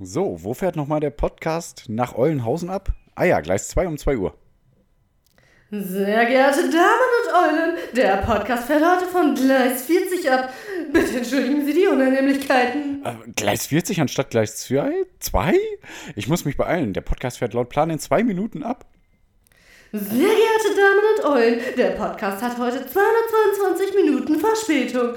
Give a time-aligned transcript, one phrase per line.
[0.00, 2.92] So, wo fährt nochmal der Podcast nach Eulenhausen ab?
[3.16, 4.34] Ah ja, Gleis 2 um 2 Uhr.
[5.72, 10.50] Sehr geehrte Damen und Eulen, der Podcast fährt heute von Gleis 40 ab.
[10.92, 13.04] Bitte entschuldigen Sie die Unannehmlichkeiten.
[13.04, 15.04] Äh, Gleis 40 anstatt Gleis 2?
[15.18, 15.58] 2?
[16.14, 16.92] Ich muss mich beeilen.
[16.92, 18.86] Der Podcast fährt laut Plan in zwei Minuten ab.
[19.90, 25.14] Sehr geehrte Damen und Eulen, der Podcast hat heute 222 Minuten Verspätung.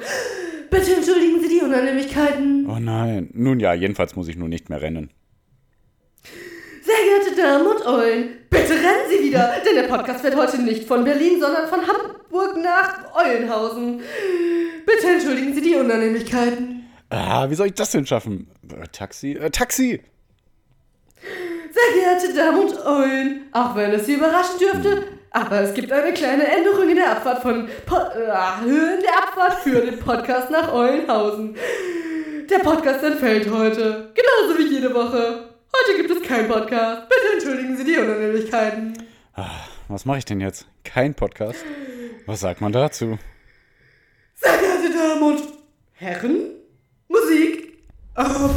[0.71, 2.65] Bitte entschuldigen Sie die Unannehmlichkeiten.
[2.69, 3.29] Oh nein.
[3.33, 5.11] Nun ja, jedenfalls muss ich nun nicht mehr rennen.
[6.81, 10.85] Sehr geehrte Damen und Eulen, bitte rennen Sie wieder, denn der Podcast fährt heute nicht
[10.87, 14.01] von Berlin, sondern von Hamburg nach Eulenhausen.
[14.85, 16.85] Bitte entschuldigen Sie die Unannehmlichkeiten.
[17.09, 18.47] Ah, wie soll ich das denn schaffen?
[18.71, 19.33] Äh, Taxi?
[19.33, 20.01] Äh, Taxi!
[21.73, 26.11] Sehr geehrte Damen und Eulen, auch wenn es Sie überraschen dürfte, aber es gibt eine
[26.13, 30.73] kleine Änderung in der Abfahrt von po äh, in der Abfahrt für den Podcast nach
[30.73, 31.55] Eulenhausen.
[32.49, 35.49] Der Podcast entfällt heute, genauso wie jede Woche.
[35.73, 37.07] Heute gibt es keinen Podcast.
[37.07, 38.93] Bitte entschuldigen Sie die Unannehmlichkeiten.
[39.35, 39.47] Ah,
[39.87, 40.67] was mache ich denn jetzt?
[40.83, 41.63] Kein Podcast?
[42.25, 43.17] Was sagt man dazu?
[44.35, 45.41] Sehr geehrte Damen und
[45.93, 46.51] Herren,
[47.07, 47.77] Musik
[48.15, 48.53] auf.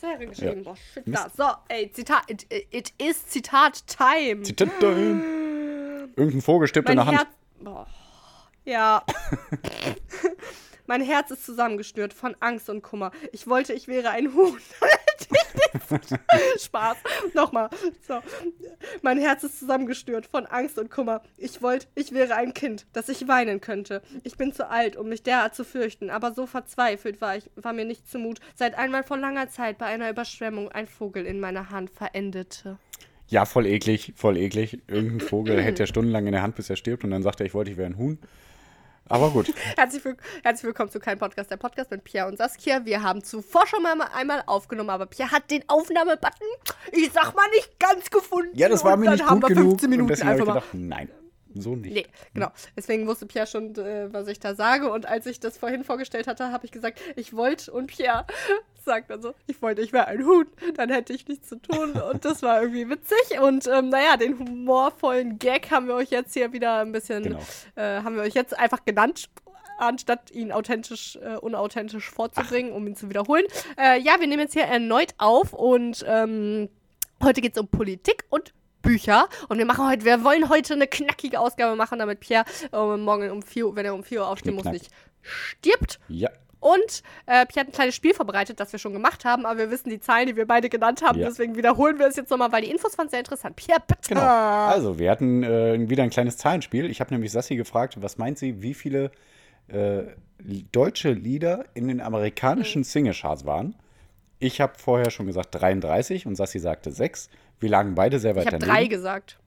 [0.00, 0.58] Wäre geschrieben.
[0.58, 0.62] Ja.
[0.62, 1.30] Boah, shit, da.
[1.36, 2.30] So, ey, Zitat.
[2.30, 4.42] It, it is Zitat Time.
[4.42, 7.18] Zitat Irgendein Vogel stirbt in der Hand.
[7.18, 7.28] Herz.
[7.60, 7.86] Boah.
[8.64, 9.04] Ja.
[10.86, 13.12] mein Herz ist zusammengeschnürt von Angst und Kummer.
[13.32, 14.58] Ich wollte, ich wäre ein Huhn.
[16.58, 16.96] Spaß.
[17.34, 17.70] Nochmal.
[18.06, 18.20] So.
[19.02, 21.22] Mein Herz ist zusammengeschnürt von Angst und Kummer.
[21.36, 24.02] Ich wollte, ich wäre ein Kind, das ich weinen könnte.
[24.24, 27.72] Ich bin zu alt, um mich derart zu fürchten, aber so verzweifelt war ich, war
[27.72, 31.70] mir nicht zumut, seit einmal vor langer Zeit bei einer Überschwemmung ein Vogel in meiner
[31.70, 32.78] Hand verendete.
[33.28, 34.80] Ja, voll eklig, voll eklig.
[34.88, 37.46] Irgendein Vogel hält ja stundenlang in der Hand, bis er stirbt und dann sagt er,
[37.46, 38.18] ich wollte, ich wäre ein Huhn.
[39.10, 39.52] Aber gut.
[39.76, 42.84] Herzlich, will herzlich willkommen zu Kein Podcast, der Podcast mit Pierre und Saskia.
[42.84, 46.46] Wir haben zuvor schon mal einmal aufgenommen, aber Pierre hat den Aufnahmebutton,
[46.92, 48.56] ich sag mal, nicht ganz gefunden.
[48.56, 49.70] Ja, das war mir dann nicht haben gut wir genug.
[49.72, 51.10] 15 Minuten und deswegen habe ich gedacht, nein,
[51.54, 51.92] so nicht.
[51.92, 52.52] Nee, genau.
[52.76, 54.92] Deswegen wusste Pierre schon, äh, was ich da sage.
[54.92, 57.72] Und als ich das vorhin vorgestellt hatte, habe ich gesagt, ich wollte.
[57.72, 58.26] Und Pierre
[58.84, 60.46] sagt dann so, ich wollte, ich wäre ein Huhn.
[60.74, 61.92] Dann hätte ich nichts zu tun.
[61.92, 63.40] Und das war irgendwie witzig.
[63.40, 67.40] Und ähm, naja, den humorvollen Gag haben wir euch jetzt hier wieder ein bisschen, Genau.
[67.76, 69.28] äh, haben wir euch jetzt einfach genannt.
[69.78, 73.44] Anstatt ihn authentisch, äh, unauthentisch vorzubringen, um ihn zu wiederholen.
[73.78, 76.68] Äh, ja, wir nehmen jetzt hier erneut auf und ähm,
[77.22, 79.28] Heute geht es um Politik und Bücher.
[79.50, 83.30] Und wir machen heute, wir wollen heute eine knackige Ausgabe machen, damit Pierre äh, morgen
[83.30, 84.88] um 4 Uhr, wenn er um 4 Uhr aufstehen muss, nicht
[85.20, 86.00] stirbt.
[86.08, 89.58] Ja, Und äh, Pierre hat ein kleines Spiel vorbereitet, das wir schon gemacht haben, aber
[89.58, 91.18] wir wissen die Zahlen, die wir beide genannt haben.
[91.18, 91.28] Ja.
[91.28, 93.56] Deswegen wiederholen wir es jetzt nochmal, weil die Infos waren sehr interessant.
[93.56, 94.08] Pierre, bitte.
[94.08, 94.20] genau.
[94.20, 96.90] Also, wir hatten äh, wieder ein kleines Zahlenspiel.
[96.90, 99.10] Ich habe nämlich Sassi gefragt, was meint sie, wie viele
[99.68, 100.02] äh,
[100.72, 103.74] deutsche Lieder in den amerikanischen Singlecharts waren.
[104.38, 107.30] Ich habe vorher schon gesagt 33 und Sassi sagte 6.
[107.58, 108.76] Wir lagen beide sehr weit ich habe daneben.
[108.76, 109.38] drei gesagt.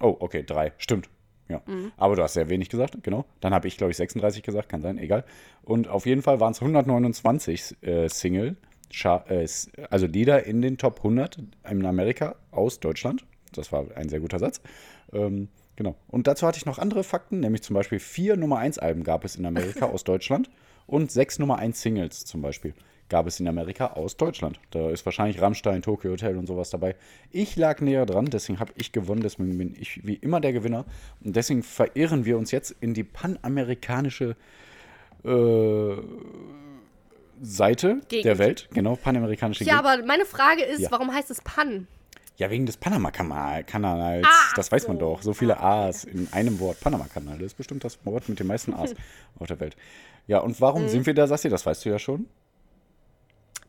[0.00, 0.72] Oh, okay, drei.
[0.78, 1.08] Stimmt.
[1.48, 1.60] Ja.
[1.96, 3.24] Aber du hast sehr wenig gesagt, genau.
[3.40, 5.24] Dann habe ich, glaube ich, 36 gesagt, kann sein, egal.
[5.62, 8.56] Und auf jeden Fall waren es 129 äh, Single,
[9.04, 9.46] äh,
[9.90, 11.38] also Lieder in den Top 100
[11.70, 13.24] in Amerika aus Deutschland.
[13.52, 14.60] Das war ein sehr guter Satz.
[15.12, 15.96] Ähm, genau.
[16.08, 19.24] Und dazu hatte ich noch andere Fakten, nämlich zum Beispiel vier Nummer 1 Alben gab
[19.24, 20.50] es in Amerika aus Deutschland
[20.86, 22.74] und sechs Nummer 1 Singles zum Beispiel
[23.08, 24.58] gab es in Amerika aus Deutschland.
[24.70, 26.96] Da ist wahrscheinlich Rammstein, Tokyo Hotel und sowas dabei.
[27.30, 30.84] Ich lag näher dran, deswegen habe ich gewonnen, deswegen bin ich wie immer der Gewinner.
[31.22, 34.36] Und deswegen verirren wir uns jetzt in die panamerikanische
[35.24, 35.96] äh,
[37.42, 38.24] Seite Gegend.
[38.24, 38.68] der Welt.
[38.72, 39.86] Genau, panamerikanische Ja, Gegend.
[39.90, 40.90] aber meine Frage ist, Ja.
[40.90, 41.86] warum heißt es Pan?
[42.36, 44.26] Ja, wegen des Panama-Kanals.
[44.26, 45.00] Ah, das weiß man so.
[45.00, 45.22] doch.
[45.22, 46.80] So viele A's in einem Wort.
[46.80, 47.38] Panama-Kanal.
[47.38, 48.94] Das ist bestimmt das Wort mit den meisten A's
[49.38, 49.76] auf der Welt.
[50.26, 50.88] Ja, und warum Mhm.
[50.88, 51.48] sind wir da, Sassi?
[51.48, 52.26] Das weißt du ja schon.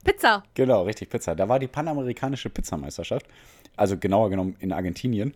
[0.06, 0.44] Pizza.
[0.54, 1.36] Genau, richtig, Pizza.
[1.36, 3.26] Da war die panamerikanische Pizzameisterschaft,
[3.76, 5.34] also genauer genommen in Argentinien,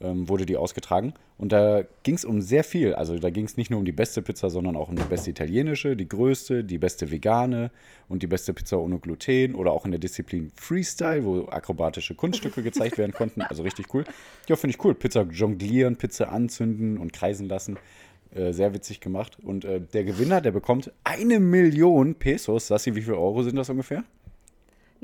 [0.00, 1.12] ähm, wurde die ausgetragen.
[1.36, 2.94] Und da ging es um sehr viel.
[2.94, 5.30] Also da ging es nicht nur um die beste Pizza, sondern auch um die beste
[5.30, 7.72] italienische, die größte, die beste vegane
[8.08, 12.62] und die beste Pizza ohne Gluten oder auch in der Disziplin Freestyle, wo akrobatische Kunststücke
[12.62, 13.42] gezeigt werden konnten.
[13.42, 14.04] Also richtig cool.
[14.48, 14.94] Ja, finde ich cool.
[14.94, 17.78] Pizza jonglieren, Pizza anzünden und kreisen lassen.
[18.34, 19.38] Äh, sehr witzig gemacht.
[19.42, 22.66] Und äh, der Gewinner, der bekommt eine Million Pesos.
[22.66, 24.02] Sassi, wie viel Euro sind das ungefähr?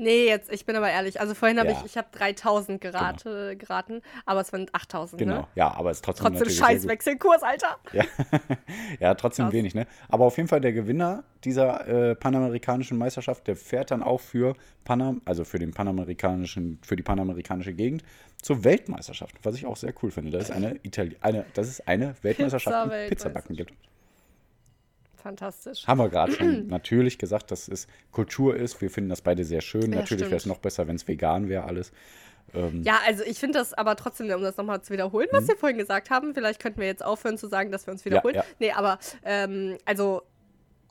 [0.01, 1.21] Nee, jetzt, ich bin aber ehrlich.
[1.21, 1.77] Also vorhin habe Ja.
[1.77, 5.35] ich, ich habe 3000 gerate, geraten, aber es waren 8000, Genau.
[5.41, 5.47] ne?
[5.53, 6.87] Ja, aber es ist trotzdem, Trotzdem scheiß.
[6.87, 7.77] Wechselkurs, Alter.
[7.93, 8.03] Ja,
[8.99, 9.53] ja trotzdem Krass.
[9.53, 9.85] wenig, ne?
[10.09, 14.55] Aber auf jeden Fall der Gewinner dieser äh, panamerikanischen Meisterschaft, der fährt dann auch für
[14.85, 18.03] Panam, also für den panamerikanischen, für die panamerikanische Gegend
[18.41, 20.31] zur Weltmeisterschaft, was ich auch sehr cool finde.
[20.31, 23.71] Das ist eine Itali eine, das ist eine Weltmeisterschaft, die Pizzabacken gibt.
[25.21, 25.85] Fantastisch.
[25.87, 28.81] Haben wir gerade schon natürlich gesagt, dass es Kultur ist.
[28.81, 29.91] Wir finden das beide sehr schön.
[29.91, 31.91] Ja, natürlich wäre es noch besser, wenn es vegan wäre alles.
[32.83, 35.77] Ja, also ich finde das aber trotzdem, um das nochmal zu wiederholen, was wir vorhin
[35.77, 38.35] gesagt haben, vielleicht könnten wir jetzt aufhören zu sagen, dass wir uns wiederholen.
[38.35, 38.39] Mhm.
[38.39, 38.45] ja.
[38.59, 40.23] Nee, aber ähm, also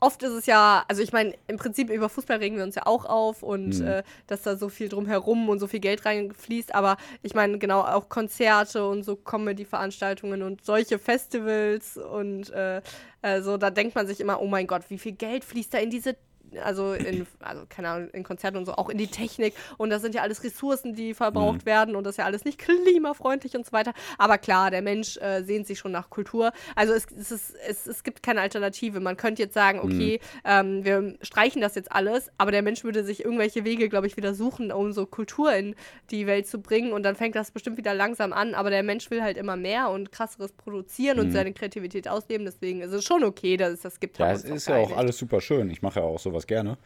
[0.01, 2.85] oft ist es ja, also ich meine, im Prinzip über Fußball regen wir uns ja
[2.85, 3.87] auch auf und Mhm.
[3.87, 7.81] äh, dass da so viel drumherum und so viel Geld reinfließt, aber ich meine, genau
[7.81, 12.81] auch Konzerte und so Comedy-Veranstaltungen und solche Festivals und äh,
[13.21, 15.77] äh, so, da denkt man sich immer, oh mein Gott, wie viel Geld fließt da
[15.77, 16.17] in diese
[16.63, 19.53] also in, also keine Ahnung, in Konzerten und so, auch in die Technik.
[19.77, 22.59] Und das sind ja alles Ressourcen, die verbraucht werden und das ist ja alles nicht
[22.59, 23.93] klimafreundlich und so weiter.
[24.17, 26.51] Aber klar, der Mensch äh, sehnt sich schon nach Kultur.
[26.75, 28.99] Also es, es, ist, es, es gibt keine Alternative.
[28.99, 33.03] Man könnte jetzt sagen, okay, ähm, wir streichen das jetzt alles, aber der Mensch würde
[33.03, 35.75] sich irgendwelche Wege, glaube ich, wieder suchen, um so Kultur in
[36.09, 36.93] die Welt zu bringen.
[36.93, 38.53] Und dann fängt das bestimmt wieder langsam an.
[38.53, 42.45] Aber der Mensch will halt immer mehr und krasseres produzieren und seine Kreativität ausleben.
[42.45, 44.17] Deswegen ist es schon okay, dass es das gibt.
[44.17, 45.69] Ja, es ist ja auch alles super schön.
[45.69, 46.77] Ich mache ja auch sowas gerne.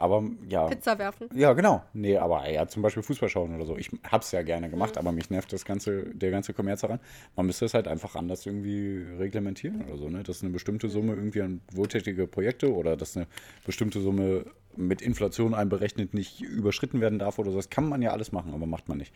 [0.00, 0.66] Aber ja.
[0.68, 1.28] Pizza werfen.
[1.34, 1.82] Ja, genau.
[1.92, 3.76] Nee, aber ja, zum Beispiel Fußball schauen oder so.
[3.76, 4.98] Ich hab's ja gerne gemacht, Mhm.
[5.00, 7.00] aber mich nervt das ganze, der ganze Kommerz daran.
[7.34, 10.22] Man müsste es halt einfach anders irgendwie reglementieren oder so, ne?
[10.22, 13.26] Dass eine bestimmte Summe irgendwie an wohltätige Projekte oder dass eine
[13.66, 14.46] bestimmte Summe
[14.76, 17.56] mit Inflation einberechnet nicht überschritten werden darf oder so.
[17.56, 19.12] Das kann man ja alles machen, aber macht man nicht.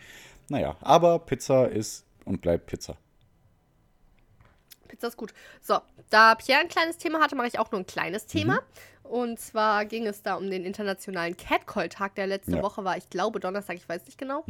[0.48, 2.96] Naja, aber Pizza ist und bleibt Pizza.
[4.88, 5.32] Pizza ist gut.
[5.60, 5.78] So,
[6.10, 8.58] da Pierre ein kleines Thema hatte, mache ich auch nur ein kleines Thema.
[9.12, 12.62] Und zwar ging es da um den internationalen Catcall-Tag, der letzte Ja.
[12.62, 14.42] Woche war, ich glaube Donnerstag, ich weiß nicht genau.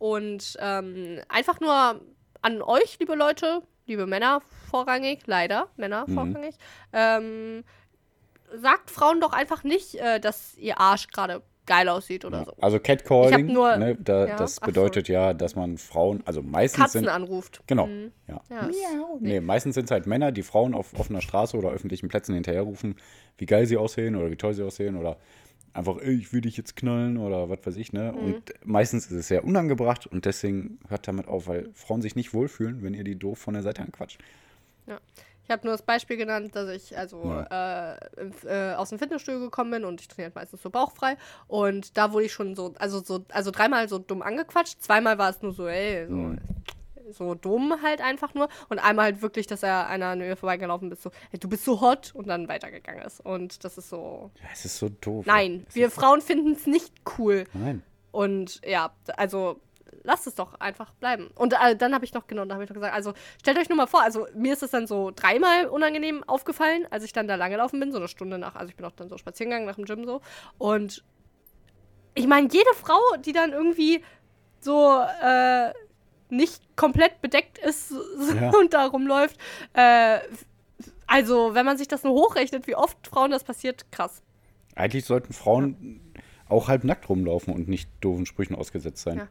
[0.00, 2.00] Und ähm, einfach nur
[2.42, 6.56] an euch, liebe Leute, liebe Männer vorrangig, leider, Männer vorrangig,
[6.92, 7.62] ähm,
[8.56, 12.52] sagt Frauen doch einfach nicht, äh, dass ihr Arsch gerade geil aussieht oder so.
[12.60, 14.66] Also Catcalling, nur- ne, da, ja, das ach so.
[14.66, 17.62] bedeutet ja, dass man Frauen, also meistens Katzen sind anruft.
[17.68, 17.86] Genau.
[17.86, 18.10] Mhm.
[18.26, 18.40] Ja.
[18.50, 18.68] Ja,
[19.20, 22.96] Nee, meistens sind es halt Männer, die Frauen auf offener Straße oder öffentlichen Plätzen hinterherrufen,
[23.36, 25.16] wie geil sie aussehen oder wie toll sie aussehen oder
[25.74, 28.12] einfach, ey, ich will dich jetzt knallen oder was weiß ich, ne?
[28.12, 28.18] Mhm.
[28.24, 32.34] Und meistens ist es sehr unangebracht und deswegen hört damit auf, weil Frauen sich nicht
[32.34, 34.18] wohlfühlen, wenn ihr die doof von der Seite anquatscht.
[34.86, 34.98] Ja.
[35.48, 39.40] Ich habe nur das Beispiel genannt, dass ich also äh, im- äh, aus dem Fitnessstudio
[39.40, 41.16] gekommen bin und ich trainiere halt meistens so bauchfrei.
[41.46, 44.82] Und da wurde ich schon so, also so, also dreimal so dumm angequatscht.
[44.82, 46.34] Zweimal war es nur so, ey, so,
[47.12, 48.50] so dumm halt einfach nur.
[48.68, 51.64] Und einmal halt wirklich, dass er einer an mir vorbeigelaufen ist, so, ey, du bist
[51.64, 53.20] so hot und dann weitergegangen ist.
[53.24, 54.30] Und das ist so.
[54.42, 55.24] Ja, es ist so doof.
[55.24, 57.44] Nein, wir Frauen finden es nicht cool.
[57.54, 57.82] Nein.
[58.12, 59.60] Und ja, also
[60.02, 61.28] lasst es doch einfach bleiben.
[61.34, 63.68] Und äh, dann habe ich noch, genau, da habe ich noch gesagt, also stellt euch
[63.68, 67.28] nur mal vor, also mir ist es dann so dreimal unangenehm aufgefallen, als ich dann
[67.28, 69.50] da lang gelaufen bin, so eine Stunde nach, also ich bin auch dann so spazieren
[69.50, 70.20] gegangen nach dem Gym so.
[70.58, 71.04] Und
[72.14, 74.02] ich meine, jede Frau, die dann irgendwie
[74.60, 75.72] so äh,
[76.30, 78.02] nicht komplett bedeckt ist so,
[78.40, 78.50] Ja.
[78.50, 79.36] und da rumläuft,
[79.74, 80.18] äh,
[81.06, 84.22] also wenn man sich das nur hochrechnet, wie oft Frauen das passiert, krass.
[84.74, 86.00] Eigentlich sollten Frauen
[86.48, 89.18] auch halb nackt rumlaufen und nicht doofen Sprüchen ausgesetzt sein.
[89.18, 89.28] Ja.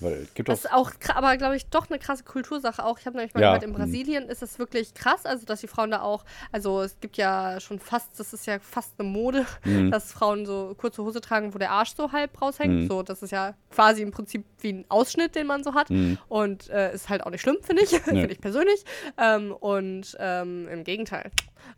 [0.00, 2.98] Weil gibt Das ist auch, aber glaube ich, doch eine krasse Kultursache auch.
[2.98, 3.74] Ich habe nämlich mal Ja, gehört, in mhm.
[3.74, 7.60] Brasilien ist das wirklich krass, also dass die Frauen da auch, also es gibt ja
[7.60, 9.90] schon fast, das ist ja fast eine Mode, Mhm.
[9.90, 12.88] dass Frauen so kurze Hose tragen, wo der Arsch so halb raushängt.
[12.88, 15.88] So, das ist ja quasi im Prinzip wie ein Ausschnitt, den man so hat.
[16.28, 18.84] Und äh, ist halt auch nicht schlimm, finde ich, finde ich persönlich.
[19.18, 21.30] Ähm, und ähm, im Gegenteil.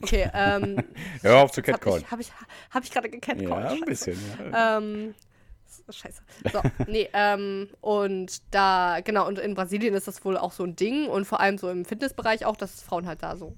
[0.02, 0.76] Okay, ähm,
[1.23, 2.02] Hör auf zu habe Catcallen.
[2.02, 2.33] ich, hab ich,
[2.71, 3.49] hab ich gerade gecatcallt.
[3.49, 4.19] Ja, ein bisschen.
[4.52, 4.79] Ja.
[4.79, 5.14] Ähm,
[5.88, 6.23] scheiße.
[6.52, 10.76] So, nee, ähm, und da, genau, und in Brasilien ist das wohl auch so ein
[10.76, 13.54] Ding und vor allem so im Fitnessbereich auch, dass Frauen halt da so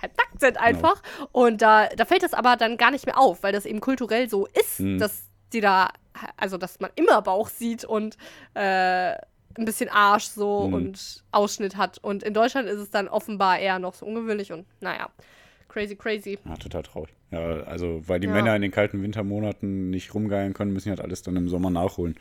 [0.00, 1.02] halb nackt sind einfach.
[1.32, 4.28] Und da, da fällt das aber dann gar nicht mehr auf, weil das eben kulturell
[4.28, 5.90] so ist, dass die da,
[6.36, 8.16] also dass man immer Bauch sieht und
[8.54, 9.14] äh,
[9.58, 11.98] ein bisschen Arsch so und Ausschnitt hat.
[11.98, 15.08] Und in Deutschland ist es dann offenbar eher noch so ungewöhnlich und naja,
[15.70, 16.38] crazy, crazy.
[16.44, 17.14] Ja, total traurig.
[17.30, 18.32] Ja, also, weil die Ja.
[18.34, 21.70] Männer in den kalten Wintermonaten nicht rumgeilen können, müssen die halt alles dann im Sommer
[21.70, 22.16] nachholen.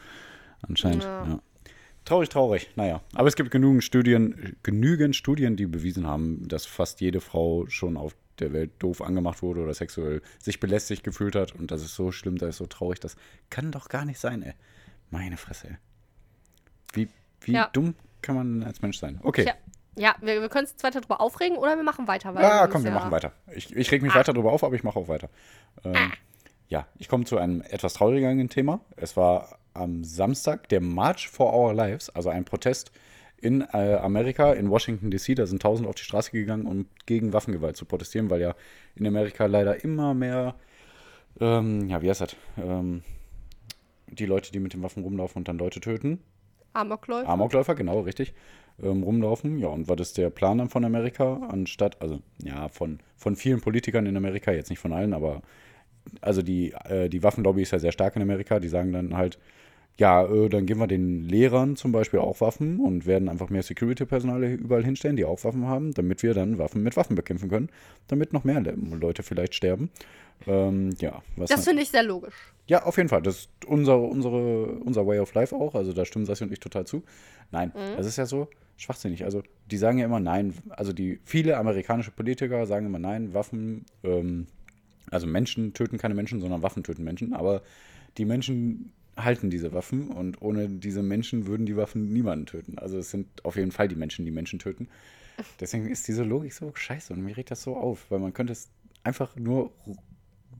[0.61, 1.03] Anscheinend.
[1.03, 1.25] Ja.
[1.27, 1.39] Ja.
[2.05, 2.69] Traurig, traurig.
[2.75, 3.01] Naja.
[3.13, 7.97] Aber es gibt genügend Studien, genügend Studien, die bewiesen haben, dass fast jede Frau schon
[7.97, 11.53] auf der Welt doof angemacht wurde oder sexuell sich belästigt gefühlt hat.
[11.55, 12.99] Und das ist so schlimm, das ist so traurig.
[12.99, 13.15] Das
[13.49, 14.53] kann doch gar nicht sein, ey.
[15.11, 15.77] Meine Fresse, ey.
[16.93, 17.07] Wie,
[17.41, 17.69] wie Ja.
[17.73, 19.19] dumm kann man als Mensch sein?
[19.23, 19.45] Okay.
[19.45, 19.53] Ja,
[19.97, 22.33] ja wir, wir können uns jetzt weiter drüber aufregen oder wir machen weiter.
[22.35, 23.31] Weil Ja, komm, wir ja- machen weiter.
[23.53, 24.19] Ich, ich reg mich Ah.
[24.19, 25.29] weiter drüber auf, aber ich mache auch weiter.
[25.83, 26.11] Ähm,
[26.67, 28.79] Ja, ich komme zu einem etwas traurigeren Thema.
[28.95, 32.91] Es war am Samstag der March for Our Lives, also ein Protest
[33.37, 35.33] in äh, Amerika, in Washington DC.
[35.35, 38.53] Da sind tausend auf die Straße gegangen, um gegen Waffengewalt zu protestieren, weil ja
[38.95, 40.55] in Amerika leider immer mehr,
[41.39, 42.35] ähm, ja, wie heißt das?
[42.57, 43.03] Ähm,
[44.07, 46.21] die Leute, die mit den Waffen rumlaufen und dann Leute töten.
[46.73, 47.29] Amokläufer.
[47.29, 48.33] Amokläufer, genau, richtig.
[48.81, 49.59] Ähm, rumlaufen.
[49.59, 51.47] Ja, und was ist der Plan dann von Amerika?
[51.49, 55.41] Anstatt, also ja, von, von vielen Politikern in Amerika, jetzt nicht von allen, aber
[56.21, 58.59] also die, äh, die Waffenlobby ist ja sehr stark in Amerika.
[58.59, 59.37] Die sagen dann halt,
[59.97, 63.63] ja, äh, dann geben wir den Lehrern zum Beispiel auch Waffen und werden einfach mehr
[63.63, 67.69] Security-Personal überall hinstellen, die auch Waffen haben, damit wir dann Waffen mit Waffen bekämpfen können,
[68.07, 69.89] damit noch mehr Le Leute vielleicht sterben.
[70.47, 72.53] Ähm, ja, was Das finde ich sehr logisch.
[72.67, 73.21] ja, auf jeden Fall.
[73.21, 75.75] Das ist unser, unsere, unser Way of Life auch.
[75.75, 77.03] Also da stimmen Sassi und ich total zu.
[77.51, 78.47] Nein, das ist ja so
[78.79, 79.25] schwachsinnig.
[79.25, 80.53] Also die sagen ja immer nein.
[80.69, 84.47] Also die viele amerikanische Politiker sagen immer nein, Waffen, ähm,
[85.11, 87.33] also Menschen töten keine Menschen, sondern Waffen töten Menschen.
[87.33, 87.61] Aber
[88.17, 92.77] die Menschen halten diese Waffen und ohne diese Menschen würden die Waffen niemanden töten.
[92.77, 94.87] Also es sind auf jeden Fall die Menschen, die Menschen töten.
[95.59, 98.53] Deswegen ist diese Logik so scheiße und mir regt das so auf, weil man könnte
[98.53, 98.69] es
[99.03, 99.71] einfach nur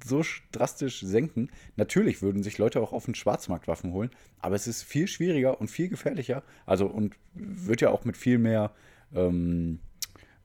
[0.05, 1.49] so drastisch senken.
[1.75, 5.59] Natürlich würden sich Leute auch auf den Schwarzmarkt Waffen holen, aber es ist viel schwieriger
[5.59, 6.43] und viel gefährlicher.
[6.65, 8.71] Also und wird ja auch mit viel mehr
[9.13, 9.79] ähm,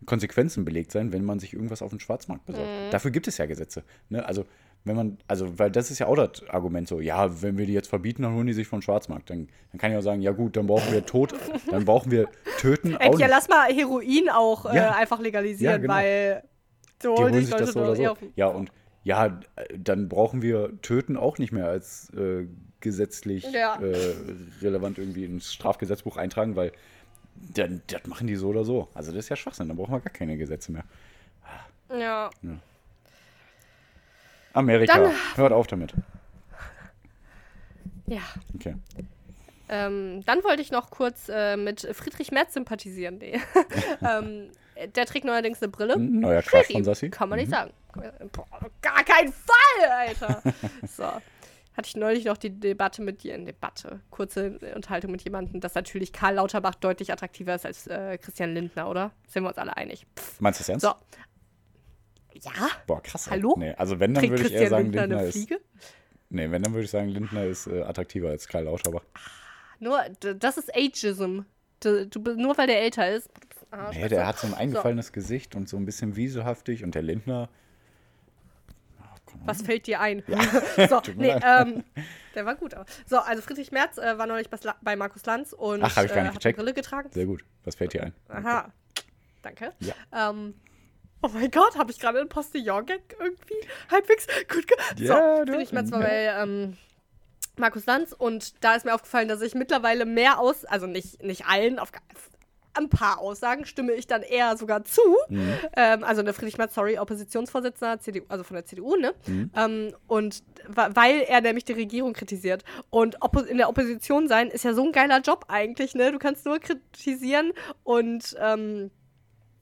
[0.06, 2.68] Konsequenzen belegt sein, wenn man sich irgendwas auf dem Schwarzmarkt besorgt.
[2.90, 3.84] Dafür gibt es ja Gesetze.
[4.10, 4.24] Ne?
[4.24, 4.44] Also
[4.86, 7.72] wenn man, also, weil das ist ja auch das Argument so, ja, wenn wir die
[7.72, 9.30] jetzt verbieten, dann holen die sich vom Schwarzmarkt.
[9.30, 11.34] Dann, dann kann ich auch sagen, ja gut, dann brauchen wir Tod,
[11.70, 14.90] dann brauchen wir Töten auch Ey, ja, lass mal Heroin auch äh, Ja.
[14.94, 15.94] einfach legalisieren, Ja, genau.
[15.94, 16.44] weil
[17.02, 18.16] so Die holen sich Leute das so oder eh so.
[18.36, 18.70] Ja, und
[19.04, 22.46] ja, äh, dann brauchen wir Töten auch nicht mehr als äh,
[22.80, 23.76] gesetzlich Ja.
[23.80, 24.14] äh,
[24.62, 26.72] relevant irgendwie ins Strafgesetzbuch eintragen, weil
[27.54, 28.88] dann, das machen die so oder so.
[28.94, 30.84] Also das ist ja Schwachsinn, dann brauchen wir gar keine Gesetze mehr.
[31.96, 32.30] Ja.
[34.52, 35.94] Amerika, Dann- hört auf damit.
[38.06, 38.20] Ja.
[38.54, 38.76] Okay.
[39.68, 43.16] Ähm, dann wollte ich noch kurz äh, mit Friedrich Merz sympathisieren.
[43.18, 43.40] Nee.
[44.06, 44.50] ähm,
[44.94, 45.98] der trägt neuerdings eine Brille.
[45.98, 47.10] Neuer Crush von Sassi.
[47.10, 47.72] Kann man nicht sagen.
[48.32, 48.46] Boah,
[48.82, 50.42] gar keinen Fall, Alter.
[50.88, 51.04] so.
[51.04, 56.12] Hatte ich neulich noch die Debatte mit dir, Debatte, kurze Unterhaltung mit jemandem, dass natürlich
[56.12, 59.10] Karl Lauterbach deutlich attraktiver ist als äh, Christian Lindner, oder?
[59.26, 60.06] Sind wir uns alle einig?
[60.16, 60.40] Pff.
[60.40, 60.86] Meinst du das ernst?
[60.86, 60.92] So.
[62.34, 62.68] Ja?
[62.86, 63.28] Boah, krass.
[63.30, 63.54] Hallo?
[63.58, 65.34] Nee, also wenn, dann Trägt würde ich eher sagen, Lindner Lindner eine ist.
[65.36, 65.60] Fliege?
[66.30, 69.04] Nee, wenn, dann würde ich sagen, Lindner ist äh, attraktiver als Karl Lauterbach.
[69.78, 71.40] Nur, d- das ist Ageism.
[71.80, 73.28] Du, du, nur weil der älter ist.
[73.70, 74.26] Arsch, Nee, der du?
[74.26, 77.48] hat so ein eingefallenes Gesicht und so ein bisschen wiesehaftig und der Lindner.
[79.26, 79.40] Komm.
[79.44, 80.22] Was fällt dir ein?
[80.88, 81.84] so, Tut mir nee, ähm,
[82.34, 82.74] der war gut.
[82.74, 82.84] Aber.
[83.06, 84.48] So, also Friedrich Merz äh, war neulich
[84.82, 86.58] bei, Markus Lanz und Ach, ich gar äh, nicht hat gecheckt.
[86.58, 87.10] eine Brille getragen.
[87.12, 87.44] Sehr gut.
[87.64, 88.14] Was fällt dir ein?
[88.28, 88.72] Aha.
[89.42, 89.72] Danke.
[89.80, 89.94] Ja.
[90.30, 90.54] Ähm,
[91.22, 93.54] oh mein Gott, habe ich gerade einen Postillon-Gag irgendwie
[93.90, 96.06] halbwegs gut ge Ja, So, Merz war ja.
[96.06, 96.76] bei ähm,
[97.56, 101.46] Markus Lanz und da ist mir aufgefallen, dass ich mittlerweile mehr aus, also nicht, nicht
[101.46, 101.92] allen, auf,
[102.74, 105.00] ein paar Aussagen stimme ich dann eher sogar zu.
[105.28, 105.54] Mhm.
[105.76, 109.14] Ähm, also der Friedrich Merz, sorry, Oppositionsvorsitzender, CDU, also von der CDU, ne?
[109.26, 109.50] Mhm.
[109.56, 112.64] Ähm, und weil er nämlich die Regierung kritisiert.
[112.90, 113.16] Und
[113.48, 116.12] in der Opposition sein ist ja so ein geiler Job eigentlich, ne?
[116.12, 117.52] Du kannst nur kritisieren
[117.82, 118.90] und ähm,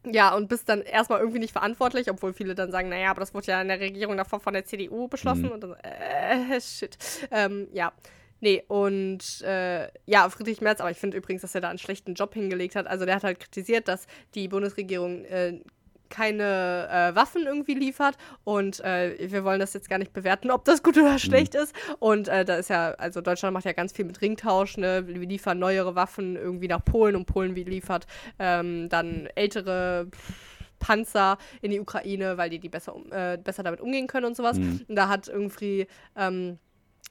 [0.04, 3.35] ja, und bist dann erstmal irgendwie nicht verantwortlich, obwohl viele dann sagen, naja, aber das
[3.35, 5.50] wurde ja in der Regierung davor von der CDU beschlossen.
[5.50, 6.99] Und dann, äh, shit.
[7.31, 7.92] Ähm, ja.
[8.42, 12.14] Nee, und äh, ja, Friedrich Merz, aber ich finde übrigens, dass er da einen schlechten
[12.14, 12.88] Job hingelegt hat.
[12.88, 15.61] Also der hat halt kritisiert, dass die Bundesregierung äh,
[16.11, 20.64] keine äh, Waffen irgendwie liefert und äh, wir wollen das jetzt gar nicht bewerten, ob
[20.64, 21.72] das gut oder schlecht ist.
[22.00, 25.06] Und äh, da ist ja, also Deutschland macht ja ganz viel mit Ringtausch, ne?
[25.06, 28.08] Wir liefern neuere Waffen irgendwie nach Polen und Polen wie liefert
[28.40, 30.08] ähm, dann ältere
[30.80, 34.58] Panzer in die Ukraine, weil die die besser, äh, besser damit umgehen können und sowas.
[34.58, 36.58] Und da hat irgendwie ähm,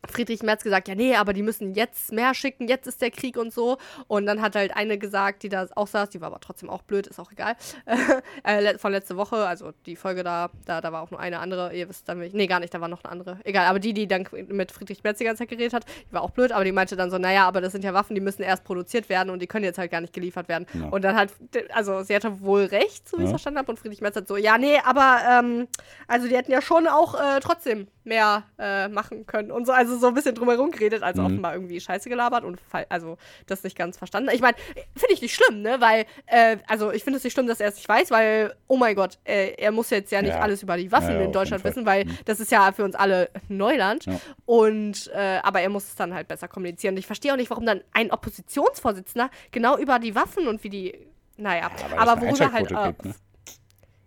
[0.10, 3.38] Friedrich Merz gesagt, ja, nee, aber die müssen jetzt mehr schicken, jetzt ist der Krieg
[3.38, 3.78] und so.
[4.08, 6.82] Und dann hat halt eine gesagt, die da auch saß, die war aber trotzdem auch
[6.82, 7.56] blöd, ist auch egal.
[8.44, 11.74] äh, von letzte Woche, also die Folge da, da, da war auch nur eine andere,
[11.76, 13.38] ihr wisst dann, nee, gar nicht, da war noch eine andere.
[13.44, 16.24] Egal, aber die, die dann mit Friedrich Merz die ganze Zeit geredet hat, die war
[16.24, 18.42] auch blöd, aber die meinte dann so, naja, aber das sind ja Waffen, die müssen
[18.42, 20.66] erst produziert werden und die können jetzt halt gar nicht geliefert werden.
[20.74, 20.88] Ja.
[20.90, 21.30] Und dann hat,
[21.74, 23.34] also sie hatte wohl recht, so wie ich es Ja.
[23.38, 25.68] verstanden habe, und Friedrich Merz hat so, ja, nee, aber, ähm,
[26.08, 29.91] also die hätten ja schon auch äh, trotzdem mehr äh, machen können und so, also
[29.98, 31.28] so ein bisschen drumherum geredet, also Mhm.
[31.28, 33.18] offenbar irgendwie Scheiße gelabert und also
[33.48, 34.30] das nicht ganz verstanden.
[34.34, 34.56] Ich meine,
[34.96, 37.70] finde ich nicht schlimm, ne, weil, äh, also ich finde es nicht schlimm, dass er
[37.70, 40.40] es nicht weiß, weil, oh mein Gott, äh, er muss jetzt ja nicht Ja.
[40.42, 42.18] alles über die Waffen Ja, in Deutschland wissen, weil Mhm.
[42.26, 44.06] das ist ja für uns alle Neuland
[44.46, 46.94] und, äh, aber er muss es dann halt besser kommunizieren.
[46.96, 50.70] Und ich verstehe auch nicht, warum dann ein Oppositionsvorsitzender genau über die Waffen und wie
[50.70, 51.08] die,
[51.38, 53.16] naja, Ja, aber worüber halt, äh, gibt, ne?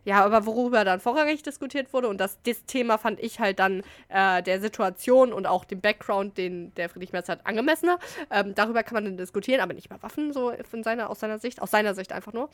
[0.05, 3.83] Ja, aber worüber dann vorrangig diskutiert wurde und das, das Thema fand ich halt dann
[4.09, 7.99] äh, der Situation und auch dem Background, den der Friedrich Merz hat, angemessener.
[8.31, 11.39] Ähm, darüber kann man dann diskutieren, aber nicht über Waffen, so von seiner, aus seiner
[11.39, 12.51] Sicht, aus seiner Sicht einfach nur.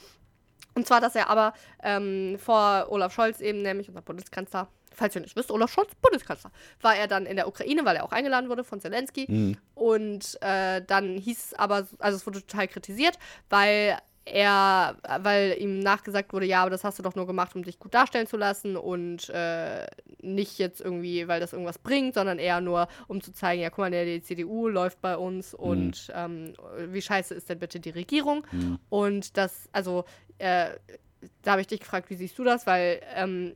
[0.75, 1.53] Und zwar, dass er aber
[1.83, 6.53] ähm, vor Olaf Scholz eben, nämlich unser Bundeskanzler, falls ihr nicht wisst, Olaf Scholz, Bundeskanzler,
[6.81, 9.27] war er dann in der Ukraine, weil er auch eingeladen wurde von Zelensky.
[9.29, 9.57] Mhm.
[9.75, 13.99] Und äh, dann hieß es aber, also es wurde total kritisiert, weil
[14.31, 17.79] er, weil ihm nachgesagt wurde, ja, aber das hast du doch nur gemacht, um dich
[17.79, 19.87] gut darstellen zu lassen und äh,
[20.23, 23.79] nicht jetzt irgendwie, weil das irgendwas bringt, sondern eher nur, um zu zeigen, ja, guck
[23.79, 25.59] mal, die CDU läuft bei uns mhm.
[25.59, 26.55] und ähm,
[26.89, 28.47] wie scheiße ist denn bitte die Regierung?
[28.53, 28.79] Mhm.
[28.89, 30.05] Und das, also,
[30.39, 30.71] äh,
[31.43, 32.67] da habe ich dich gefragt, wie siehst du das?
[32.67, 33.55] Weil ähm,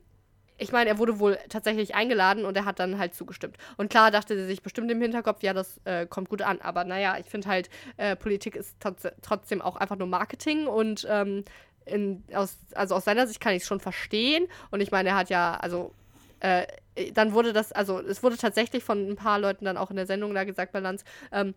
[0.57, 3.57] ich meine, er wurde wohl tatsächlich eingeladen und er hat dann halt zugestimmt.
[3.77, 6.61] Und klar dachte er sich bestimmt im Hinterkopf, ja, das äh, kommt gut an.
[6.61, 8.77] Aber naja, ich finde halt, äh, Politik ist
[9.21, 11.43] trotzdem auch einfach nur Marketing und ähm,
[11.85, 14.47] in, aus, also aus seiner Sicht kann ich es schon verstehen.
[14.71, 15.93] Und ich meine, er hat ja, also
[16.39, 16.65] äh,
[17.13, 20.05] dann wurde das, also es wurde tatsächlich von ein paar Leuten dann auch in der
[20.05, 21.53] Sendung da gesagt bei Lanz, ähm,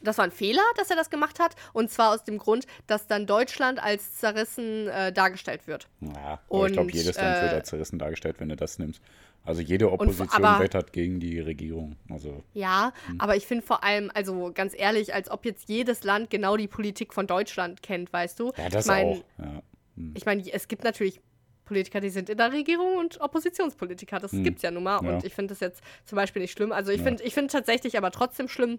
[0.00, 1.54] das war ein Fehler, dass er das gemacht hat.
[1.72, 5.88] Und zwar aus dem Grund, dass dann Deutschland als zerrissen äh, dargestellt wird.
[6.00, 9.00] Ja, aber ich glaube, jedes Land äh, wird als zerrissen dargestellt, wenn du das nimmst.
[9.44, 11.96] Also jede Opposition und, aber, wettert gegen die Regierung.
[12.08, 13.20] Also, ja, hm.
[13.20, 16.68] aber ich finde vor allem, also ganz ehrlich, als ob jetzt jedes Land genau die
[16.68, 18.52] Politik von Deutschland kennt, weißt du?
[18.56, 19.24] Ja, das ich mein, auch.
[19.38, 19.62] Ja.
[19.96, 20.14] Hm.
[20.16, 21.20] Ich meine, es gibt natürlich
[21.64, 24.18] Politiker, die sind in der Regierung und Oppositionspolitiker.
[24.20, 24.44] Das hm.
[24.44, 25.02] gibt es ja nun mal.
[25.02, 25.10] Ja.
[25.10, 26.70] Und ich finde das jetzt zum Beispiel nicht schlimm.
[26.70, 27.04] Also ich ja.
[27.04, 28.78] finde ich find tatsächlich aber trotzdem schlimm,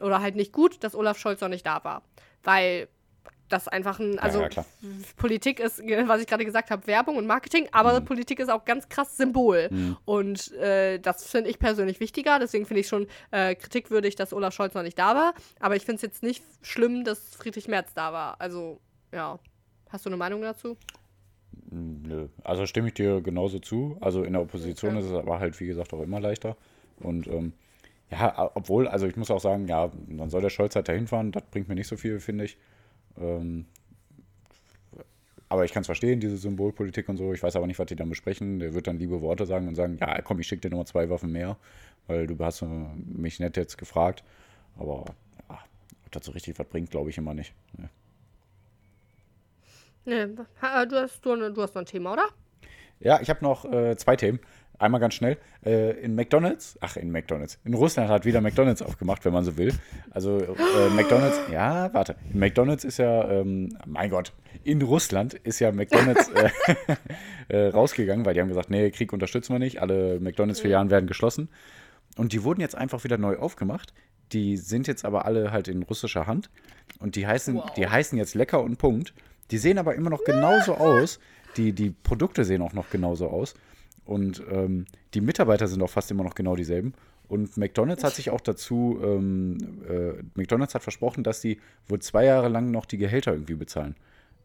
[0.00, 2.02] oder halt nicht gut, dass Olaf Scholz noch nicht da war.
[2.42, 2.88] Weil
[3.48, 4.64] das einfach ein, also ja, ja,
[5.16, 8.04] Politik ist, was ich gerade gesagt habe, Werbung und Marketing, aber mhm.
[8.04, 9.68] Politik ist auch ganz krass Symbol.
[9.70, 9.96] Mhm.
[10.04, 12.38] Und äh, das finde ich persönlich wichtiger.
[12.38, 15.34] Deswegen finde ich schon äh, kritikwürdig, dass Olaf Scholz noch nicht da war.
[15.58, 18.40] Aber ich finde es jetzt nicht schlimm, dass Friedrich Merz da war.
[18.40, 18.80] Also,
[19.12, 19.38] ja.
[19.90, 20.76] Hast du eine Meinung dazu?
[21.70, 22.28] Nö.
[22.44, 23.96] Also stimme ich dir genauso zu.
[24.00, 25.00] Also in der Opposition okay.
[25.04, 26.56] ist es aber halt, wie gesagt, auch immer leichter.
[27.00, 27.52] Und ähm,
[28.10, 31.32] ja, obwohl, also ich muss auch sagen, ja, dann soll der Scholz halt dahin fahren.
[31.32, 32.58] Das bringt mir nicht so viel, finde ich.
[33.18, 33.66] Ähm,
[35.48, 37.32] aber ich kann es verstehen, diese Symbolpolitik und so.
[37.32, 38.60] Ich weiß aber nicht, was die dann besprechen.
[38.60, 41.10] Der wird dann liebe Worte sagen und sagen, ja, komm, ich schicke dir nochmal zwei
[41.10, 41.56] Waffen mehr,
[42.06, 44.24] weil du hast mich nett jetzt gefragt.
[44.78, 45.04] Aber
[45.48, 45.58] ja,
[46.06, 47.52] ob das so richtig was bringt, glaube ich immer nicht.
[47.76, 47.88] Nee.
[50.04, 52.28] Nee, du hast, du, du hast noch ein Thema, oder?
[53.00, 54.40] Ja, ich habe noch äh, zwei Themen.
[54.80, 55.36] Einmal ganz schnell.
[55.62, 57.58] Äh, in McDonalds, ach, in McDonalds.
[57.64, 59.74] In Russland hat wieder McDonalds aufgemacht, wenn man so will.
[60.10, 62.16] Also äh, McDonalds, ja, warte.
[62.32, 64.32] In McDonalds ist ja, ähm, mein Gott,
[64.64, 66.50] in Russland ist ja McDonalds äh,
[67.48, 69.82] äh, rausgegangen, weil die haben gesagt, nee, Krieg unterstützen wir nicht.
[69.82, 71.50] Alle McDonalds-Filialen werden geschlossen.
[72.16, 73.92] Und die wurden jetzt einfach wieder neu aufgemacht.
[74.32, 76.48] Die sind jetzt aber alle halt in russischer Hand.
[77.00, 77.74] Und die heißen, wow.
[77.74, 79.12] die heißen jetzt lecker und Punkt.
[79.50, 81.20] Die sehen aber immer noch genauso aus.
[81.58, 83.54] Die, die Produkte sehen auch noch genauso aus.
[84.10, 86.94] Und ähm, die Mitarbeiter sind auch fast immer noch genau dieselben.
[87.28, 89.56] Und McDonald's hat sich auch dazu, ähm,
[89.88, 93.94] äh, McDonald's hat versprochen, dass sie wohl zwei Jahre lang noch die Gehälter irgendwie bezahlen.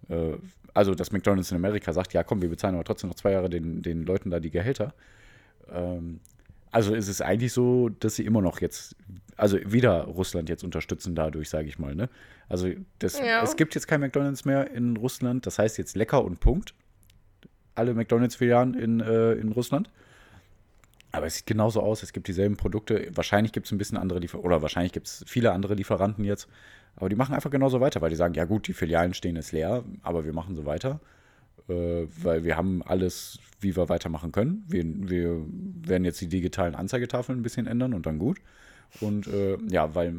[0.07, 0.33] Äh,
[0.75, 3.49] also, dass McDonald's in Amerika sagt, ja komm, wir bezahlen aber trotzdem noch zwei Jahre
[3.49, 4.93] den, den Leuten da die Gehälter.
[5.71, 6.19] Ähm,
[6.69, 8.95] also ist es eigentlich so, dass sie immer noch jetzt,
[9.35, 11.95] also wieder Russland jetzt unterstützen dadurch, sage ich mal.
[11.95, 12.07] Ne?
[12.49, 13.41] Also das, ja.
[13.41, 16.75] es gibt jetzt kein McDonald's mehr in Russland, das heißt jetzt lecker und Punkt
[17.75, 19.89] alle McDonalds-Filialen in, äh, in Russland.
[21.11, 23.09] Aber es sieht genauso aus, es gibt dieselben Produkte.
[23.13, 26.49] Wahrscheinlich gibt es ein bisschen andere Lieferanten, oder wahrscheinlich gibt es viele andere Lieferanten jetzt.
[26.97, 29.51] Aber die machen einfach genauso weiter, weil die sagen, ja gut, die Filialen stehen jetzt
[29.51, 30.99] leer, aber wir machen so weiter.
[31.67, 34.65] Äh, weil wir haben alles, wie wir weitermachen können.
[34.67, 35.41] Wir, wir
[35.87, 38.39] werden jetzt die digitalen Anzeigetafeln ein bisschen ändern und dann gut.
[39.01, 40.13] Und äh, ja, weil,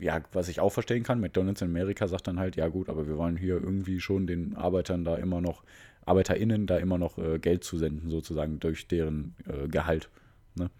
[0.00, 3.06] ja, was ich auch verstehen kann, McDonalds in Amerika sagt dann halt, ja gut, aber
[3.06, 5.62] wir wollen hier irgendwie schon den Arbeitern da immer noch
[6.04, 10.10] ArbeiterInnen da immer noch äh, Geld zu senden, sozusagen durch deren äh, Gehalt.
[10.54, 10.70] Ne?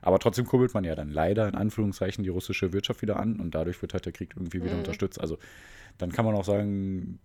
[0.00, 3.54] Aber trotzdem kurbelt man ja dann leider in Anführungszeichen die russische Wirtschaft wieder an und
[3.54, 4.80] dadurch wird halt der Krieg irgendwie wieder mhm.
[4.80, 5.20] unterstützt.
[5.20, 5.38] Also
[5.98, 7.20] dann kann man auch sagen,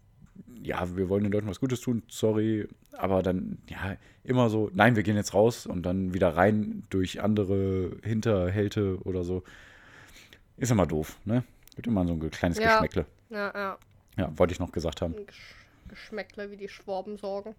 [0.61, 4.95] ja, wir wollen den Leuten was Gutes tun, sorry, aber dann, ja, immer so, nein,
[4.95, 9.43] wir gehen jetzt raus und dann wieder rein durch andere Hinterhälte oder so.
[10.57, 11.43] Ist immer doof, ne?
[11.75, 12.73] Wird immer so ein kleines ja.
[12.73, 13.05] Geschmäckle.
[13.29, 13.77] Ja, ja.
[14.17, 15.15] Ja, wollte ich noch gesagt haben.
[15.87, 17.55] Geschmäckle, wie die Schwaben sorgen.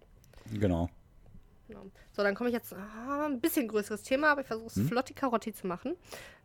[0.53, 0.89] Genau.
[1.67, 1.85] genau.
[2.11, 4.87] So, dann komme ich jetzt ah, ein bisschen größeres Thema, aber ich versuche es hm?
[4.87, 5.95] flotti Karotti zu machen.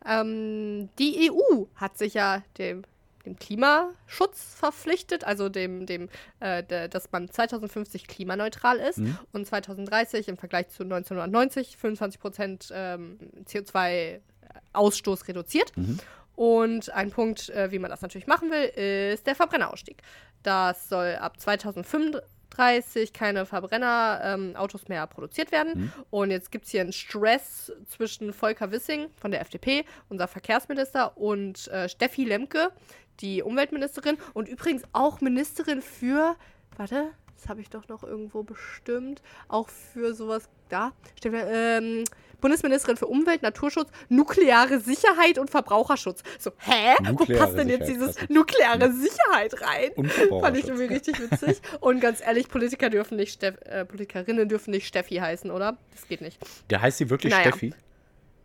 [0.06, 2.82] Ähm, die EU hat sich ja dem,
[3.24, 6.08] dem Klimaschutz verpflichtet, also dem, dem
[6.40, 9.18] äh, de, dass man 2050 klimaneutral ist hm?
[9.32, 15.76] und 2030 im Vergleich zu 1990 25 Prozent ähm, CO2-Ausstoß reduziert.
[15.76, 15.98] Mhm.
[16.36, 20.02] Und ein Punkt, äh, wie man das natürlich machen will, ist der Verbrennerausstieg.
[20.42, 22.20] Das soll ab 2035
[22.54, 25.72] 2030 keine Verbrennerautos ähm, mehr produziert werden.
[25.74, 25.92] Mhm.
[26.10, 31.16] Und jetzt gibt es hier einen Stress zwischen Volker Wissing von der FDP, unser Verkehrsminister,
[31.16, 32.70] und äh, Steffi Lemke,
[33.20, 36.36] die Umweltministerin und übrigens auch Ministerin für,
[36.76, 40.92] warte, das habe ich doch noch irgendwo bestimmt, auch für sowas da.
[41.24, 42.04] Ähm,
[42.40, 46.22] Bundesministerin für Umwelt, Naturschutz, nukleare Sicherheit und Verbraucherschutz.
[46.38, 46.94] So, hä?
[47.02, 48.28] Nukleare Wo passt denn jetzt dieses krass.
[48.28, 49.90] nukleare Sicherheit rein?
[50.40, 51.60] Fand ich irgendwie richtig witzig.
[51.80, 55.76] Und ganz ehrlich, Politiker dürfen nicht Steff, äh, Politikerinnen dürfen nicht Steffi heißen, oder?
[55.92, 56.38] Das geht nicht.
[56.70, 57.50] Der heißt sie wirklich naja.
[57.50, 57.74] Steffi?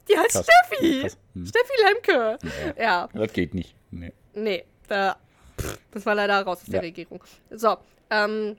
[0.10, 0.48] Die heißt krass.
[0.68, 1.10] Steffi.
[1.34, 1.46] Hm.
[1.46, 2.40] Steffi Lemke.
[2.78, 2.84] Ja.
[2.84, 3.10] ja.
[3.14, 3.76] Das geht nicht.
[3.92, 4.14] Nee.
[4.34, 5.18] Nee, da,
[5.60, 6.74] pff, das war leider raus aus ja.
[6.74, 7.24] der Regierung.
[7.50, 7.78] So,
[8.10, 8.58] ähm,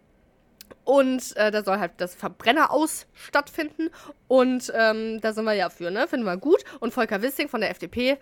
[0.85, 3.91] und äh, da soll halt das Verbrenner aus stattfinden.
[4.29, 6.07] Und ähm, da sind wir ja für, ne?
[6.09, 6.65] Finden wir gut.
[6.81, 8.19] Und Volker Wissing von der FDP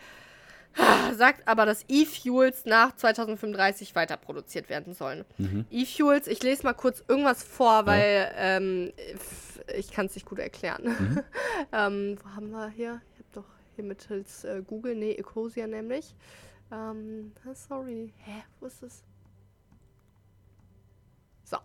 [1.16, 5.24] sagt aber, dass E-Fuels nach 2035 weiter produziert werden sollen.
[5.38, 5.66] Mhm.
[5.70, 8.56] E-Fuels, ich lese mal kurz irgendwas vor, weil ja.
[8.56, 8.92] ähm,
[9.76, 10.84] ich kann es nicht gut erklären.
[10.84, 11.20] Mhm.
[11.72, 13.00] ähm, wo haben wir hier?
[13.12, 16.14] Ich habe doch hier mittels äh, Google, nee, Ecosia nämlich.
[16.70, 18.12] Ähm, sorry.
[18.18, 19.02] Hä, wo ist das?
[21.44, 21.56] So.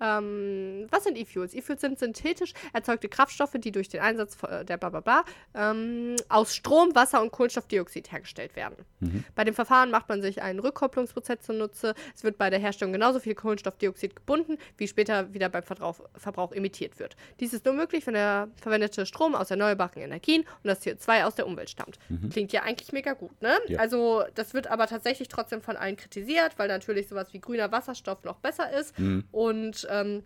[0.00, 1.54] Ähm, was sind E-Fuels?
[1.54, 5.24] E-Fuels sind synthetisch erzeugte Kraftstoffe, die durch den Einsatz äh, der Blablabla
[5.54, 8.76] ähm, aus Strom, Wasser und Kohlenstoffdioxid hergestellt werden.
[9.00, 9.24] Mhm.
[9.34, 11.94] Bei dem Verfahren macht man sich einen Rückkopplungsprozess zunutze.
[12.14, 16.52] Es wird bei der Herstellung genauso viel Kohlenstoffdioxid gebunden, wie später wieder beim Verbrauch, Verbrauch
[16.52, 17.16] emittiert wird.
[17.40, 21.36] Dies ist nur möglich, wenn der verwendete Strom aus erneuerbaren Energien und das CO2 aus
[21.36, 21.98] der Umwelt stammt.
[22.08, 22.30] Mhm.
[22.30, 23.54] Klingt ja eigentlich mega gut, ne?
[23.68, 23.78] Ja.
[23.78, 28.24] Also, das wird aber tatsächlich trotzdem von allen kritisiert, weil natürlich sowas wie grüner Wasserstoff
[28.24, 28.98] noch besser ist.
[28.98, 29.24] Mhm.
[29.30, 29.53] Und
[29.88, 30.24] ähm,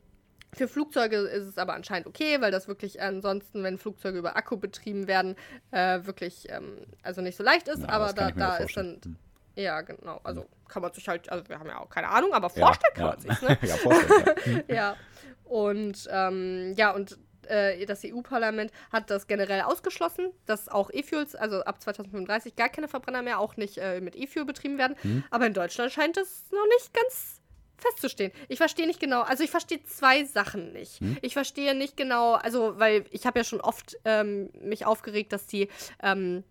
[0.54, 4.56] für Flugzeuge ist es aber anscheinend okay, weil das wirklich ansonsten, wenn Flugzeuge über Akku
[4.56, 5.36] betrieben werden,
[5.70, 7.82] äh, wirklich ähm, also nicht so leicht ist.
[7.82, 9.00] Ja, aber da, da ist dann.
[9.04, 9.16] Hm.
[9.56, 10.20] Ja, genau.
[10.22, 13.00] Also kann man sich halt, also wir haben ja auch keine Ahnung, aber vorstellen ja,
[13.00, 13.58] kann man sich, ne?
[13.68, 14.64] ja, vorstellen.
[14.68, 14.74] ja.
[14.74, 14.96] ja.
[15.44, 21.62] Und ähm, ja, und äh, das EU-Parlament hat das generell ausgeschlossen, dass auch E-Fuels, also
[21.62, 24.96] ab 2035 gar keine Verbrenner mehr, auch nicht äh, mit E-Fuel betrieben werden.
[25.02, 25.24] Mhm.
[25.30, 27.40] Aber in Deutschland scheint es noch nicht ganz
[27.78, 28.32] festzustehen.
[28.48, 31.00] Ich verstehe nicht genau, also ich verstehe zwei Sachen nicht.
[31.00, 31.16] Hm?
[31.22, 35.46] Ich verstehe nicht genau, also weil ich habe ja schon oft ähm, mich aufgeregt, dass
[35.46, 35.68] die
[36.02, 36.44] ähm,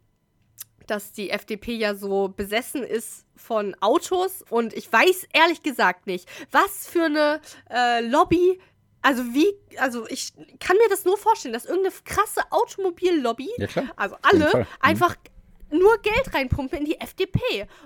[0.88, 6.30] dass die FDP ja so besessen ist von Autos und ich weiß ehrlich gesagt nicht,
[6.52, 8.60] was für eine äh, Lobby
[9.02, 14.18] also wie, also ich kann mir das nur vorstellen, dass irgendeine krasse Automobillobby, ja, also
[14.22, 14.66] alle, mhm.
[14.82, 15.16] einfach
[15.70, 17.40] nur Geld reinpumpen in die FDP.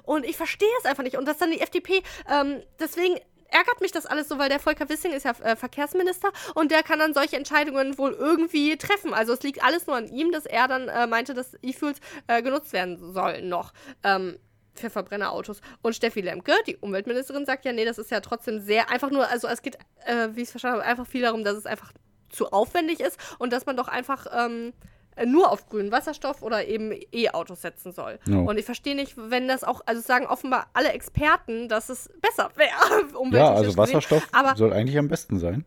[0.04, 1.18] Und ich verstehe es einfach nicht.
[1.18, 3.20] Und dass dann die FDP, ähm, deswegen
[3.52, 6.84] ärgert mich das alles so, weil der Volker Wissing ist ja äh, Verkehrsminister und der
[6.84, 9.14] kann dann solche Entscheidungen wohl irgendwie treffen.
[9.14, 12.42] Also es liegt alles nur an ihm, dass er dann äh, meinte, dass E-Fuels äh,
[12.42, 13.74] genutzt werden sollen noch.
[14.04, 14.38] Ähm,
[14.74, 15.60] für Verbrennerautos.
[15.82, 19.28] Und Steffi Lemke, die Umweltministerin, sagt ja, nee, das ist ja trotzdem sehr einfach nur,
[19.28, 21.92] also es geht, äh, wie ich es verstanden habe, einfach viel darum, dass es einfach
[22.30, 26.66] zu aufwendig ist und dass man doch einfach ähm, äh, nur auf grünen Wasserstoff oder
[26.68, 28.20] eben E-Autos setzen soll.
[28.26, 28.44] No.
[28.44, 32.50] Und ich verstehe nicht, wenn das auch, also sagen offenbar alle Experten, dass es besser
[32.56, 32.72] wäre.
[33.36, 35.66] ja, also Wasserstoff aber, soll eigentlich am besten sein.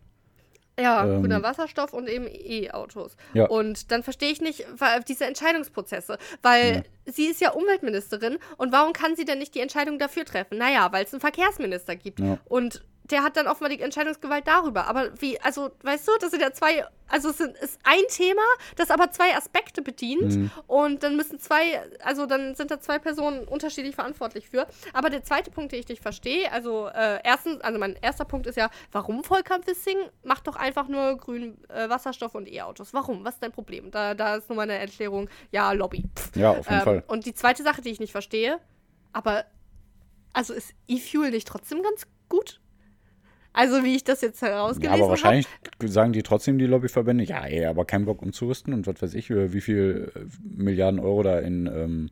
[0.79, 3.17] Ja, ähm, grüner Wasserstoff und eben E-Autos.
[3.33, 3.47] Ja.
[3.47, 4.67] Und dann verstehe ich nicht
[5.07, 7.13] diese Entscheidungsprozesse, weil ja.
[7.13, 10.59] sie ist ja Umweltministerin und warum kann sie denn nicht die Entscheidung dafür treffen?
[10.59, 12.19] Naja, weil es einen Verkehrsminister gibt.
[12.19, 12.39] Ja.
[12.47, 14.87] Und der hat dann offenbar die Entscheidungsgewalt darüber.
[14.87, 18.43] Aber wie, also, weißt du, das sind ja zwei, also es ist ein Thema,
[18.77, 20.37] das aber zwei Aspekte bedient.
[20.37, 20.51] Mhm.
[20.67, 24.67] Und dann müssen zwei, also dann sind da zwei Personen unterschiedlich verantwortlich für.
[24.95, 28.47] Aber der zweite Punkt, den ich nicht verstehe, also äh, erstens, also mein erster Punkt
[28.47, 32.95] ist ja, warum Volker Wissing macht doch einfach nur grünen äh, Wasserstoff und E-Autos?
[32.95, 33.23] Warum?
[33.25, 33.91] Was ist dein Problem?
[33.91, 36.05] Da, da ist nur meine Erklärung, ja, Lobby.
[36.17, 36.37] Pff.
[36.37, 37.05] Ja, auf jeden ähm, Fall.
[37.07, 38.59] Und die zweite Sache, die ich nicht verstehe,
[39.13, 39.45] aber
[40.33, 42.61] also ist E-Fuel nicht trotzdem ganz gut?
[43.55, 44.99] Also wie ich das jetzt herausgelesen habe.
[44.99, 45.47] Ja, aber wahrscheinlich
[45.81, 45.89] hab.
[45.89, 49.31] sagen die trotzdem, die Lobbyverbände, ja, ey, aber kein Bock umzurüsten und was weiß ich,
[49.31, 52.11] wie viel äh, Milliarden Euro da in ähm,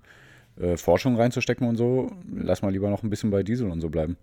[0.58, 2.12] äh, Forschung reinzustecken und so.
[2.32, 4.16] Lass mal lieber noch ein bisschen bei Diesel und so bleiben.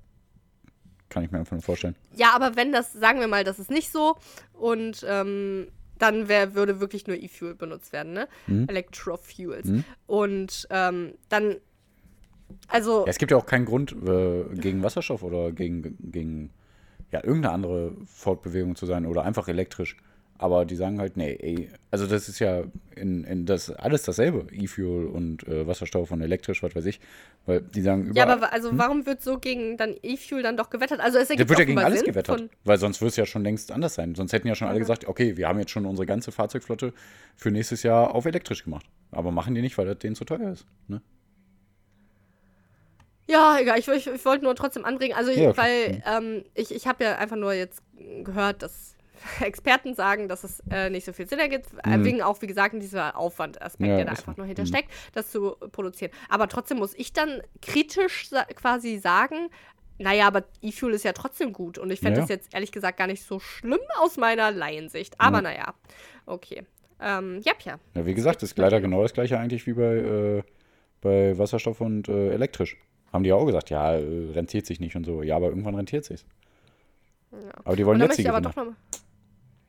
[1.10, 1.96] Kann ich mir einfach nur vorstellen.
[2.16, 4.16] Ja, aber wenn das, sagen wir mal, das ist nicht so
[4.54, 8.28] und ähm, dann wär, würde wirklich nur E-Fuel benutzt werden, ne?
[8.48, 8.68] Mhm.
[8.70, 9.66] Electrofuels.
[9.66, 9.84] Mhm.
[10.08, 11.58] Und ähm, dann,
[12.70, 13.02] also.
[13.02, 16.52] Ja, es gibt ja auch keinen Grund äh, gegen Wasserstoff oder gegen, gegen
[17.12, 19.98] ja, irgendeine andere Fortbewegung zu sein oder einfach elektrisch.
[20.42, 22.64] Aber die sagen halt, nee, ey, also das ist ja
[22.96, 27.02] in, in das alles dasselbe, E-Fuel und äh, Wasserstoff und elektrisch, was weiß ich.
[27.46, 28.78] Weil die sagen überall, Ja, aber also hm?
[28.78, 31.02] warum wird so gegen dann E-Fuel dann doch gewettert?
[31.02, 33.44] Also es ergibt wird ja gegen alles Sinn gewettert, weil sonst würde es ja schon
[33.44, 34.16] längst anders sein.
[34.16, 36.94] Sonst hätten ja schon alle gesagt, okay, wir haben jetzt schon unsere ganze Fahrzeugflotte
[37.36, 38.86] für nächstes Jahr auf elektrisch gemacht.
[39.12, 40.66] Aber machen die nicht, weil das denen zu teuer ist.
[40.88, 41.02] Ne?
[43.30, 46.74] Ja, egal, ich, ich, ich wollte nur trotzdem anbringen, also Ja, ich, weil ähm, ich,
[46.74, 47.82] ich habe ja einfach nur jetzt
[48.24, 48.96] gehört, dass
[49.42, 52.06] Experten sagen, dass es äh, nicht so viel Sinn ergibt, äh, Mhm.
[52.06, 54.50] wegen auch, wie gesagt, dieser Aufwandaspekt, Ja, der da einfach nur Mhm.
[54.50, 56.12] hintersteckt, das zu produzieren.
[56.30, 59.50] Aber trotzdem muss ich dann kritisch sa quasi sagen,
[59.98, 61.78] naja, aber E-Fuel ist ja trotzdem gut.
[61.78, 62.22] Und ich fände Ja.
[62.24, 65.20] das jetzt ehrlich gesagt gar nicht so schlimm aus meiner Laiensicht.
[65.20, 65.42] Aber Ja.
[65.42, 65.74] naja,
[66.26, 66.64] okay.
[67.02, 67.80] Ähm, ja, ja.
[67.96, 70.44] Ja, wie gesagt, das ist leider genau das gleiche eigentlich wie bei, äh,
[71.02, 72.78] bei Wasserstoff und äh, elektrisch.
[73.12, 75.24] Haben die ja auch gesagt, ja, äh, rentiert sich nicht und so.
[75.24, 76.26] Ja, aber irgendwann rentiert sich's.
[77.64, 78.56] Aber die wollen jetzt die aber noch.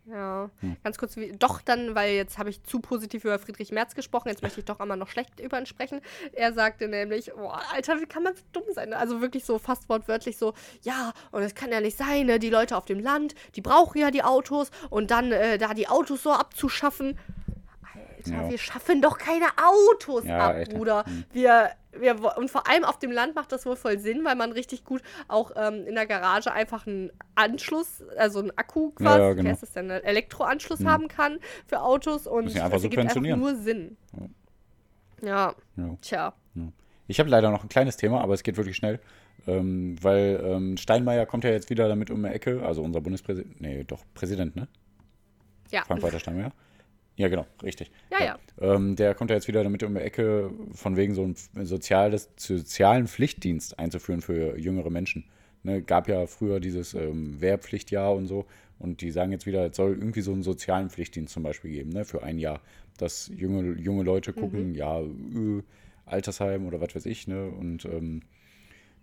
[0.07, 0.77] Ja, Hm.
[0.83, 4.29] ganz kurz, wie, doch dann, weil jetzt habe ich zu positiv über Friedrich Merz gesprochen,
[4.29, 6.01] jetzt möchte ich doch einmal noch schlecht über ihn sprechen.
[6.33, 8.93] Er sagte nämlich, boah, Alter, wie kann man so dumm sein?
[8.93, 12.41] Also wirklich so fast wortwörtlich so, ja, und es kann ja nicht sein, ne?
[12.41, 15.87] die Leute auf dem Land, die brauchen ja die Autos und dann äh, da die
[15.87, 17.17] Autos so abzuschaffen.
[18.27, 18.51] Alter, Ja.
[18.51, 20.73] wir schaffen doch keine Autos Ja, ab, echt.
[20.73, 21.05] Bruder.
[21.07, 21.25] Hm.
[21.33, 24.53] Wir, wir, und vor allem auf dem Land macht das wohl voll Sinn, weil man
[24.53, 29.31] richtig gut auch ähm, in der Garage einfach einen Anschluss, also einen Akku quasi, ja,
[29.33, 29.51] wie genau.
[29.51, 30.89] heißt das denn, einen Elektroanschluss Hm.
[30.91, 33.97] haben kann für Autos und ja einfach das ergibt einfach nur Sinn.
[35.23, 35.97] Ja, Ja.
[36.01, 36.35] tja.
[37.09, 39.01] Ich habe leider noch ein kleines Thema, aber es geht wirklich schnell.
[39.49, 43.61] Ähm, weil ähm, Steinmeier kommt ja jetzt wieder damit um die Ecke, also unser Bundespräsident,
[43.61, 44.69] nee, doch, Präsident, ne?
[45.73, 45.83] Ja.
[45.85, 46.53] Frank-Walter Steinmeier.
[47.17, 47.91] Ja, genau, richtig.
[48.11, 48.39] Ja, ja.
[48.61, 52.31] Ähm, der kommt ja jetzt wieder damit um die Ecke, von wegen so einen soziales,
[52.37, 55.25] sozialen Pflichtdienst einzuführen für jüngere Menschen.
[55.63, 58.47] Ne, gab ja früher dieses ähm, Wehrpflichtjahr und so.
[58.79, 61.91] Und die sagen jetzt wieder, es soll irgendwie so einen sozialen Pflichtdienst zum Beispiel geben,
[61.91, 62.63] ne, für ein Jahr.
[62.97, 65.63] Dass junge, junge Leute gucken, ja, äh,
[66.07, 67.49] Altersheim oder was weiß ich, ne?
[67.49, 68.23] Und ähm,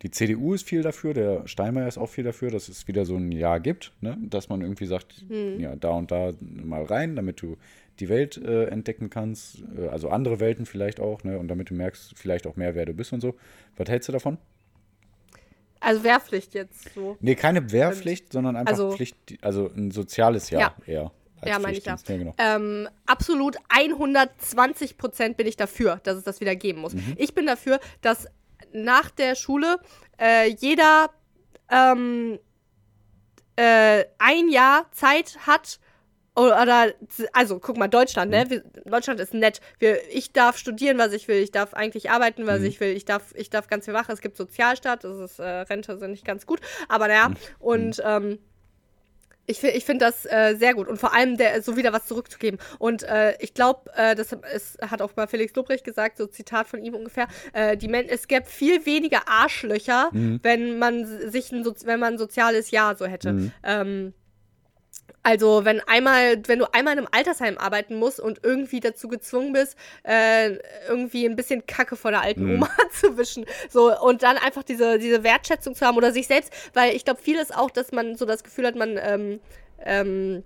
[0.03, 3.15] die CDU ist viel dafür, der Steinmeier ist auch viel dafür, dass es wieder so
[3.15, 4.17] ein Jahr gibt, ne?
[4.21, 5.25] dass man irgendwie sagt,
[5.57, 7.57] ja, da und da mal rein, damit du
[7.99, 11.39] die Welt äh, entdecken kannst, äh, also andere Welten vielleicht auch, ne?
[11.39, 13.35] und damit du merkst vielleicht auch mehr, wer du bist und so.
[13.75, 14.37] Was hältst du davon?
[15.79, 17.17] Also Wehrpflicht jetzt so.
[17.19, 21.11] Nee, keine Wehrpflicht, sondern einfach Also- Pflicht, also ein soziales Jahr eher.
[21.41, 21.95] als Ja, meine ich ja.
[22.07, 22.33] Ja, genau.
[22.37, 26.93] Ähm, absolut 120 Prozent bin ich dafür, dass es das wieder geben muss.
[26.93, 27.13] Mhm.
[27.17, 28.27] Ich bin dafür, dass
[28.73, 29.79] nach der Schule
[30.19, 31.09] äh, jeder
[31.69, 32.39] ähm,
[33.55, 35.79] äh, ein Jahr Zeit hat,
[36.35, 36.93] oder,
[37.33, 38.37] also guck mal, Deutschland, Mhm.
[38.37, 38.49] ne?
[38.51, 39.59] Wir, Deutschland ist nett.
[39.79, 41.37] Wir, ich darf studieren, was ich will.
[41.41, 42.65] Ich darf eigentlich arbeiten, was Mhm.
[42.67, 42.95] ich will.
[42.95, 44.11] Ich darf, ich darf ganz viel machen.
[44.11, 47.29] Es gibt Sozialstaat, das ist äh, Rente sind nicht ganz gut, aber naja.
[47.29, 47.35] Mhm.
[47.59, 48.39] Und ähm,
[49.47, 52.59] ich, ich finde das äh, sehr gut und vor allem der, so wieder was zurückzugeben.
[52.77, 56.67] Und äh, ich glaube, äh, das ist, hat auch mal Felix Lobrecht gesagt, so Zitat
[56.67, 60.39] von ihm ungefähr, äh, die Men es gäbe viel weniger Arschlöcher, Mhm.
[60.43, 63.51] wenn man sich ein, Sozi- wenn man ein soziales Jahr so hätte.
[63.63, 64.13] Ähm,
[65.23, 69.53] also wenn einmal, wenn du einmal in einem Altersheim arbeiten musst und irgendwie dazu gezwungen
[69.53, 72.55] bist, äh, irgendwie ein bisschen Kacke von der alten Mhm.
[72.55, 76.53] Oma zu wischen, so und dann einfach diese, diese Wertschätzung zu haben oder sich selbst,
[76.73, 79.39] weil ich glaube, viel ist auch, dass man so das Gefühl hat, man ähm,
[79.83, 80.43] ähm,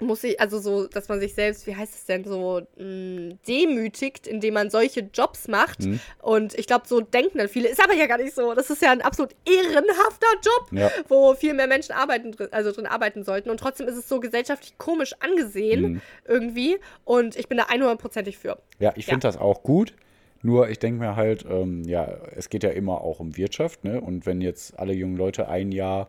[0.00, 4.26] muss sich, also so, dass man sich selbst, wie heißt es denn, so mh, demütigt,
[4.26, 5.80] indem man solche Jobs macht.
[5.80, 6.00] Mhm.
[6.22, 8.54] Und ich glaube, so denken dann viele, ist aber ja gar nicht so.
[8.54, 10.90] Das ist ja ein absolut ehrenhafter Job, Ja.
[11.08, 13.50] wo viel mehr Menschen arbeiten, drin- also drin arbeiten sollten.
[13.50, 16.00] Und trotzdem ist es so gesellschaftlich komisch angesehen, Mhm.
[16.26, 16.78] irgendwie.
[17.04, 18.58] Und ich bin da 100%ig für.
[18.78, 19.94] Ja, ich finde das auch gut.
[20.42, 24.00] Nur ich denke mir halt, ähm, ja, es geht ja immer auch um Wirtschaft, ne?
[24.00, 26.08] Und wenn jetzt alle jungen Leute ein Jahr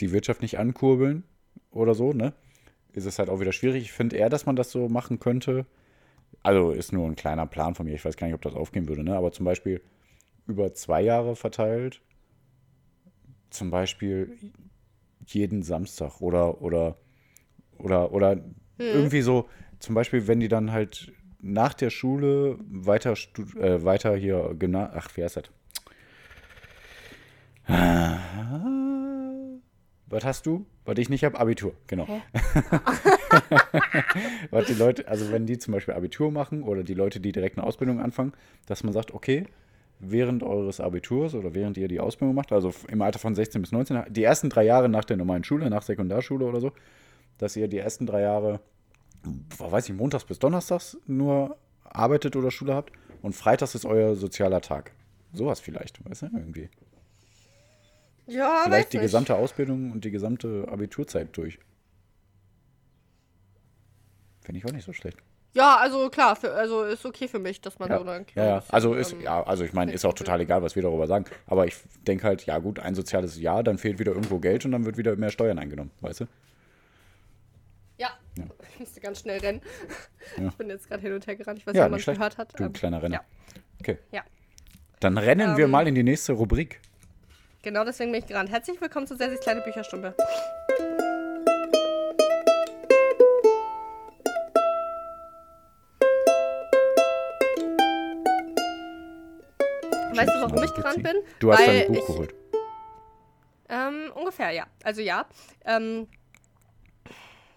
[0.00, 1.24] die Wirtschaft nicht ankurbeln
[1.70, 2.32] oder so, ne?
[2.92, 3.82] Ist es halt auch wieder schwierig.
[3.82, 5.66] Ich finde eher, dass man das so machen könnte.
[6.42, 7.94] Also ist nur ein kleiner Plan von mir.
[7.94, 9.16] Ich weiß gar nicht, ob das aufgehen würde, ne?
[9.16, 9.80] Aber zum Beispiel
[10.46, 12.00] über zwei Jahre verteilt.
[13.50, 14.36] Zum Beispiel
[15.26, 16.96] jeden Samstag oder oder
[17.78, 18.40] oder oder
[18.78, 19.48] irgendwie so
[19.78, 23.14] zum Beispiel wenn die dann halt nach der Schule weiter
[23.60, 25.44] äh, weiter hier Gymna ach wie heißt das
[30.10, 32.06] was hast du was ich nicht habe Abitur genau
[34.50, 37.58] was die Leute also wenn die zum Beispiel Abitur machen oder die Leute die direkt
[37.58, 38.32] eine Ausbildung anfangen
[38.66, 39.46] dass man sagt okay
[40.00, 43.72] während eures Abiturs oder während ihr die Ausbildung macht, also im Alter von 16 bis
[43.72, 46.72] 19, die ersten drei Jahre nach der normalen Schule, nach Sekundarschule oder so,
[47.38, 48.60] dass ihr die ersten drei Jahre,
[49.58, 52.92] weiß ich, montags bis donnerstags nur arbeitet oder Schule habt
[53.22, 54.92] und freitags ist euer sozialer Tag.
[55.32, 56.68] Sowas vielleicht, weißt du, irgendwie.
[58.28, 61.58] Ja, Vielleicht die gesamte Ausbildung und die gesamte Abiturzeit durch.
[64.42, 65.18] Finde ich auch nicht so schlecht.
[65.54, 68.26] Ja, also klar, für, also ist okay für mich, dass man Ja, so dann.
[68.34, 68.62] ja, ja.
[68.68, 71.24] Also ist, ähm, ja, also ich meine, ist auch total egal, was wir darüber sagen.
[71.46, 74.72] Aber ich denke halt, ja gut, ein soziales Jahr, dann fehlt wieder irgendwo Geld und
[74.72, 76.24] dann wird wieder mehr Steuern eingenommen, weißt du?
[77.96, 78.10] Ja.
[78.36, 78.44] ich
[78.78, 79.62] musste ganz schnell rennen.
[80.36, 80.48] Ja.
[80.48, 81.58] Ich bin jetzt gerade hin und her gerannt.
[81.58, 82.60] Ich weiß Ja, nicht, ob man es gehört hat.
[82.60, 83.14] Du Ähm, kleiner Renner.
[83.16, 83.22] Ja.
[83.80, 83.98] Okay.
[84.12, 84.22] ja.
[85.00, 85.70] Dann rennen wir Ähm.
[85.70, 86.80] mal in die nächste Rubrik.
[87.62, 88.50] Genau deswegen bin ich gerannt.
[88.50, 90.14] Herzlich willkommen zu Sessis kleine Bücherstunde.
[100.14, 101.16] Weißt du, warum ich gerannt bin?
[101.40, 102.34] Du hast Weil dein Buch ich, geholt.
[103.68, 104.66] Ähm, ungefähr, ja.
[104.84, 105.26] Also ja.
[105.64, 106.06] Ähm,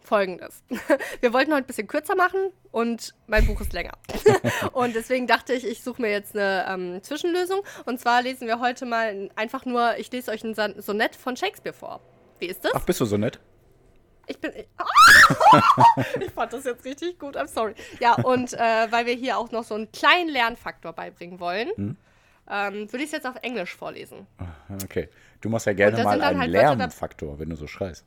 [0.02, 0.64] Folgendes.
[1.22, 3.94] Wir wollten heute ein bisschen kürzer machen und mein Buch ist länger.
[4.74, 7.62] und deswegen dachte ich, ich suche mir jetzt eine ähm, Zwischenlösung.
[7.86, 11.36] Und zwar lesen wir heute mal einfach nur, ich lese euch ein Son- Sonett von
[11.36, 12.00] Shakespeare vor.
[12.40, 12.72] Wie ist das?
[12.76, 13.40] Ach, bist du so nett?
[14.28, 14.52] Ich bin.
[16.22, 17.74] ich fand das jetzt richtig gut, I'm sorry.
[18.00, 21.98] Ja, und äh, weil wir hier auch noch so einen kleinen Lernfaktor beibringen wollen, Hm?
[22.50, 24.28] ähm, würde ich es jetzt auf Englisch vorlesen.
[24.84, 25.10] Okay.
[25.42, 28.06] Du machst ja gerne mal einen halt Lärmfaktor, wenn du so schreist.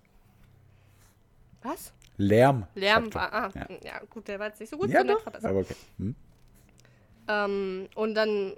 [1.62, 1.92] Was?
[2.16, 2.66] Lärm.
[2.74, 3.32] Lärm war.
[3.32, 3.66] Ah, Ja.
[3.84, 4.00] ja.
[4.10, 4.90] gut, der war jetzt nicht so gut.
[4.90, 5.22] Ja, doch.
[5.24, 5.48] besser.
[5.48, 5.74] Aber okay.
[5.98, 6.14] Hm?
[7.26, 8.54] Ähm, und dann,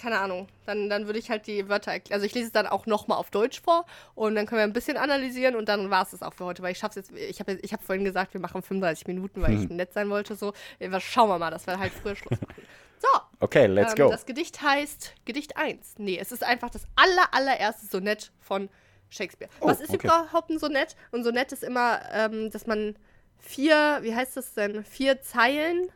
[0.00, 2.14] keine Ahnung, dann, dann würde ich halt die Wörter erklären.
[2.16, 4.72] Also ich lese es dann auch nochmal auf Deutsch vor und dann können wir ein
[4.72, 7.38] bisschen analysieren und dann war es das auch für heute, weil ich schaff's jetzt, ich
[7.40, 9.62] habe ich hab vorhin gesagt, wir machen 35 Minuten, weil Hm.
[9.62, 10.52] ich nett sein wollte, so.
[10.80, 12.62] Ja, was- Schauen wir mal, dass wir halt früher Schluss machen.
[13.00, 14.10] So, Okay, let's ähm, go.
[14.10, 15.96] das Gedicht heißt Gedicht 1.
[15.98, 18.70] Nee, es ist einfach das aller, allererste Sonett von
[19.14, 19.50] Shakespeare.
[19.60, 20.06] Oh, Was ist okay.
[20.06, 20.96] überhaupt ein Sonett?
[21.12, 22.96] Ein Sonett ist immer, ähm, dass man
[23.38, 24.84] vier, wie heißt das denn?
[24.84, 25.88] Vier Zeilen?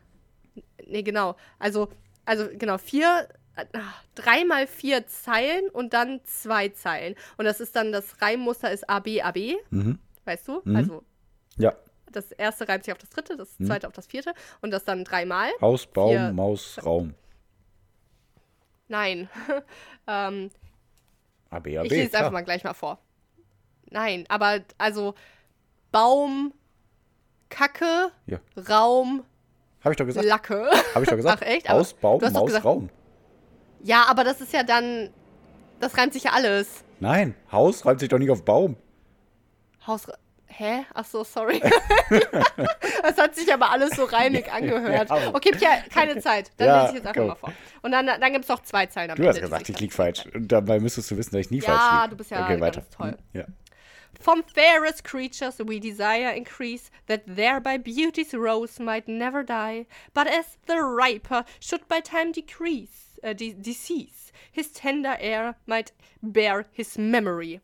[0.85, 1.35] Nee, genau.
[1.59, 1.89] Also,
[2.25, 3.65] also genau, vier, äh,
[4.15, 7.15] drei mal vier Zeilen und dann zwei Zeilen.
[7.37, 9.57] Und das ist dann, das Reimmuster ist AB, AB.
[9.69, 9.99] Mhm.
[10.25, 10.61] Weißt du?
[10.63, 10.75] Mhm.
[10.75, 11.03] Also,
[11.57, 11.73] Ja.
[12.11, 13.65] das erste reimt sich auf das dritte, das Mhm.
[13.67, 15.49] zweite auf das vierte und das dann dreimal.
[15.61, 17.13] Haus, Baum, Vier- Maus, Raum.
[18.87, 19.29] Nein.
[20.07, 20.49] ähm,
[21.51, 21.85] AB, AB.
[21.85, 22.99] Ich lese es einfach mal gleich mal vor.
[23.91, 25.15] Nein, aber also
[25.91, 26.53] Baum,
[27.49, 28.37] Kacke, Ja.
[28.69, 29.23] Raum,
[29.83, 30.25] Hab ich doch gesagt.
[30.27, 30.69] Lacke.
[30.93, 31.41] Hab ich doch gesagt.
[31.43, 31.69] Ach, echt?
[31.69, 32.89] Haus, Baum, hast Maus, gesagt- Raum.
[33.81, 35.09] Ja, aber das ist ja dann.
[35.79, 36.83] Das reimt sich ja alles.
[36.99, 38.75] Nein, Haus reimt sich doch nicht auf Baum.
[39.87, 40.05] Haus.
[40.51, 40.83] Hä?
[40.93, 41.61] Ach so, sorry.
[43.03, 45.09] das hat sich aber alles so reinig angehört.
[45.09, 46.51] Ja, Okay, Pierre, keine Zeit.
[46.57, 47.27] Dann Ja, lese ich jetzt einfach go.
[47.29, 47.53] mal vor.
[47.83, 49.79] Und dann, dann gibt es noch zwei Zeilen am Du hast Ende, die gesagt, ich
[49.79, 50.25] lieg dann- falsch.
[50.33, 52.09] Und dabei müsstest du wissen, dass ich nie Ja, falsch lieg.
[52.11, 52.83] du bist ja okay, weiter.
[52.89, 53.11] toll.
[53.11, 53.45] Hm, Ja.
[54.19, 60.57] From fairest creatures we desire increase, that thereby beauty's rose might never die, but as
[60.65, 66.97] the riper should by time decrease, uh, de decease, his tender air might bear his
[66.97, 67.61] memory.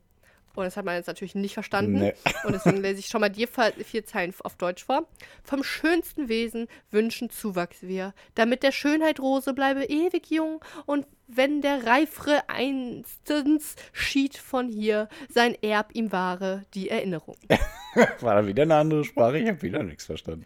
[0.56, 2.00] Und das hat man jetzt natürlich nicht verstanden.
[2.00, 2.14] Nee.
[2.44, 5.08] Und deswegen lese ich schon mal dir vier Zeilen auf Deutsch vor.
[5.44, 11.62] Vom schönsten Wesen wünschen Zuwachs wir, damit der Schönheit Rose bleibe ewig jung und wenn
[11.62, 17.38] der Reifre einstens schied von hier, sein Erb ihm wahre die Erinnerung.
[18.20, 19.40] War da wieder eine andere Sprache?
[19.40, 20.46] Ich habe wieder nichts verstanden.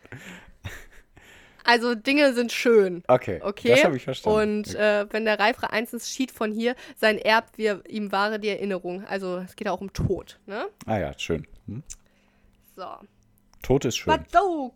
[1.70, 3.04] Also Dinge sind schön.
[3.08, 3.70] Okay, Okay.
[3.70, 4.40] das habe ich verstanden.
[4.40, 8.50] Und äh, wenn der Reifre einstens schied von hier, sein Erb wir ihm wahre die
[8.50, 9.06] Erinnerung.
[9.06, 10.40] Also es geht auch um Tod.
[10.48, 10.66] Ne?
[10.88, 11.46] ah ja, schön.
[11.68, 11.84] Hm?
[12.76, 12.88] So.
[13.62, 14.12] Tod ist schön.
[14.12, 14.74] But though,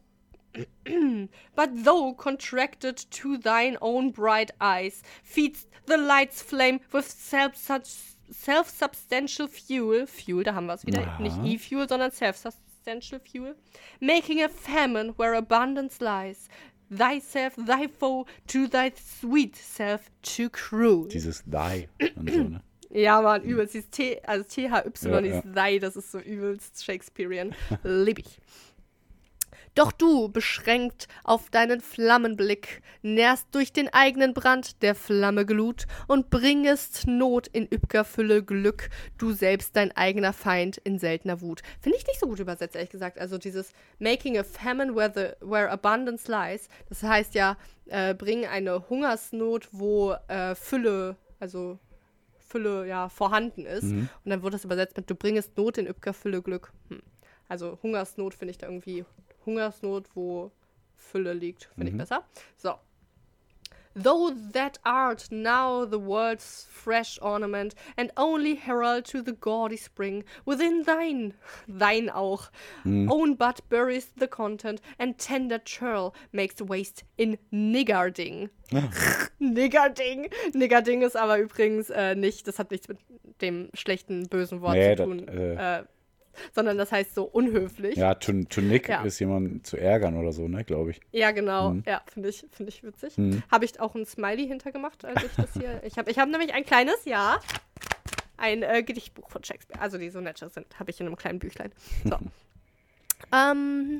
[1.55, 7.55] but though contracted to thine own bright eyes, feeds the light's flame with self
[8.29, 10.05] self-substantial fuel.
[10.05, 11.01] Fuel, da haben wir es wieder.
[11.01, 11.21] Aha.
[11.21, 13.55] Nicht E-Fuel, sondern self-substantial fuel.
[13.99, 16.49] Making a famine where abundance lies.
[16.89, 21.07] Thyself, thy foe, to thy sweet self too cruel.
[21.07, 21.43] Dieses
[22.15, 22.61] und so, ne?
[22.93, 23.73] Ja, Mann, übelst.
[23.73, 27.55] Dieses T, also THY, Ja, dieses Sei, das ist so übelst Shakespearean.
[27.83, 28.39] Lieb ich.
[29.75, 36.29] Doch du, beschränkt auf deinen Flammenblick, nährst durch den eigenen Brand der Flamme Glut und
[36.29, 41.63] bringest Not in übger Fülle Glück, du selbst dein eigener Feind in seltener Wut.
[41.81, 43.17] Finde ich nicht so gut übersetzt, ehrlich gesagt.
[43.17, 47.57] Also dieses Making a famine where, the, where abundance lies, das heißt ja,
[47.87, 51.79] äh, bring eine Hungersnot, wo äh, Fülle, also
[52.37, 53.85] Fülle ja vorhanden ist.
[53.91, 56.71] Und dann wird das übersetzt mit, du bringest Not in übger Fülle Glück.
[56.89, 57.01] Hm.
[57.49, 59.05] Also Hungersnot finde ich da irgendwie,
[59.45, 60.51] Hungersnot, wo
[60.95, 62.23] Fülle liegt, finde ich besser.
[62.57, 62.75] So.
[63.95, 70.23] Though that art now the world's fresh ornament, and only herald to the gaudy spring,
[70.45, 71.35] within thine,
[71.67, 72.49] thine auch,
[72.85, 78.49] own but buries the content, and tender churl makes waste in niggarding.
[79.39, 80.31] Niggarding.
[80.55, 82.97] Niggarding ist aber übrigens äh, nicht, das hat nichts mit
[83.41, 85.83] dem schlechten, bösen Wort Nee, zu das, tun, äh, äh,
[86.53, 87.95] sondern das heißt so unhöflich.
[87.95, 89.03] Ja, to, to nick Ja.
[89.03, 91.01] ist jemanden zu ärgern oder so, ne, glaube ich.
[91.11, 91.71] Ja, genau.
[91.71, 91.83] Mhm.
[91.85, 93.15] Ja, finde ich, find ich witzig.
[93.51, 95.81] Habe ich auch ein Smiley hintergemacht, als ich das hier.
[95.83, 97.39] Ich habe ich hab nämlich ein kleines, ja,
[98.37, 99.79] ein äh, Gedichtbuch von Shakespeare.
[99.81, 101.71] Also die Sonette sind, habe ich in einem kleinen Büchlein.
[102.03, 102.17] So.
[103.35, 103.99] ähm.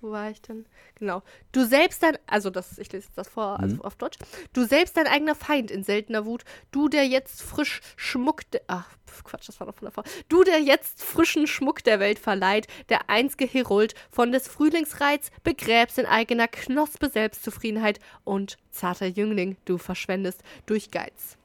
[0.00, 0.64] Wo war ich denn?
[0.94, 1.22] Genau.
[1.52, 4.18] Du selbst dein, also das, ich lese das vor, also auf Deutsch.
[4.54, 6.44] Du selbst dein eigener Feind in seltener Wut.
[6.70, 8.88] Du, der jetzt frisch Schmuck, de, ach
[9.24, 10.04] Quatsch, das war doch von davor.
[10.28, 15.98] Du, der jetzt frischen Schmuck der Welt verleiht, der einzige Herold von des Frühlingsreiz, begräbst
[15.98, 21.36] in eigener Knospe Selbstzufriedenheit und zarter Jüngling, du verschwendest durch Geiz.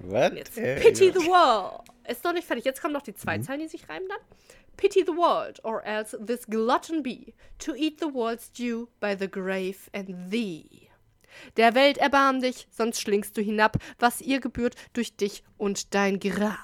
[0.00, 0.32] Was?
[0.34, 1.82] Jetzt Pity the World.
[2.08, 2.64] Ist noch nicht fertig.
[2.64, 4.18] Jetzt kommen noch die zwei Zeilen, die sich reimen dann.
[4.76, 9.28] Pity the world, or else this glutton be, to eat the world's due by the
[9.28, 10.90] grave and thee.
[11.56, 16.20] Der Welt erbarm dich, sonst schlingst du hinab, was ihr gebührt durch dich und dein
[16.20, 16.58] Grab.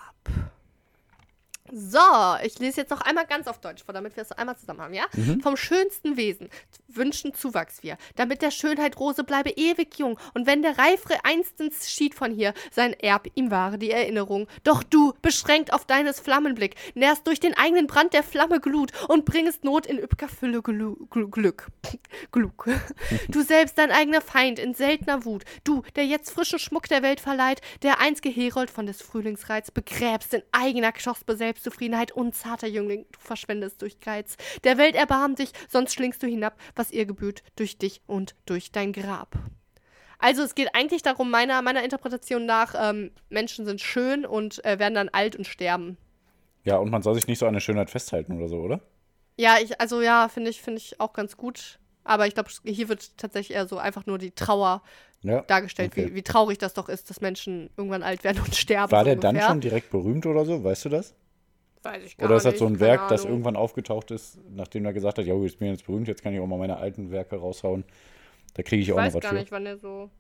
[1.75, 1.99] So,
[2.45, 4.93] ich lese jetzt noch einmal ganz auf Deutsch vor, damit wir es einmal zusammen haben,
[4.93, 5.05] ja?
[5.43, 6.51] Vom schönsten Wesen
[6.87, 10.19] wünschen Zuwachs wir, damit der Schönheit Rose bleibe ewig jung.
[10.35, 14.49] Und wenn der Reifre einstens schied von hier, sein Erb ihm wahre die Erinnerung.
[14.65, 19.25] Doch du, beschränkt auf deines Flammenblick, nährst durch den eigenen Brand der Flamme Glut und
[19.25, 21.69] bringest Not in übger Fülle glu glu Glück.
[22.33, 22.69] Glück.
[23.29, 27.21] Du selbst dein eigener Feind in seltener Wut, du, der jetzt frischen Schmuck der Welt
[27.21, 33.07] verleiht, der einzige Herold von des Frühlingsreiz, begräbst in eigener Knospe Selbstzufriedenheit und zarter Jüngling,
[33.13, 34.37] du verschwendest durch Geiz.
[34.65, 38.73] Der Welt erbarm dich, sonst schlingst du hinab, was ihr gebührt, durch dich und durch
[38.73, 39.37] dein Grab.
[40.19, 44.79] Also es geht eigentlich darum, meiner, meiner Interpretation nach, ähm, Menschen sind schön und äh,
[44.79, 45.97] werden dann alt und sterben.
[46.65, 48.81] Ja, und man soll sich nicht so an der Schönheit festhalten oder so, oder?
[49.37, 51.79] Ja, ich, also ja, finde ich, finde ich auch ganz gut.
[52.05, 54.83] Aber ich glaube, hier wird tatsächlich eher so einfach nur die Trauer
[55.23, 55.43] Ja.
[55.43, 56.11] dargestellt, okay.
[56.11, 58.93] wie, wie traurig das doch ist, dass Menschen irgendwann alt werden und sterben.
[58.93, 59.49] War so der dann ungefähr.
[59.51, 60.63] schon direkt berühmt oder so?
[60.63, 61.15] Weißt du das?
[61.83, 63.33] Weiß ich gar Oder ist das nicht, so ein Werk, das Ahnung.
[63.33, 66.41] irgendwann aufgetaucht ist, nachdem er gesagt hat, ja, ich bin jetzt berühmt, jetzt kann ich
[66.41, 67.85] auch mal meine alten Werke raushauen.
[68.55, 69.39] Da kriege ich Ich auch noch weiß was gar für.
[69.39, 70.11] nicht, wann er so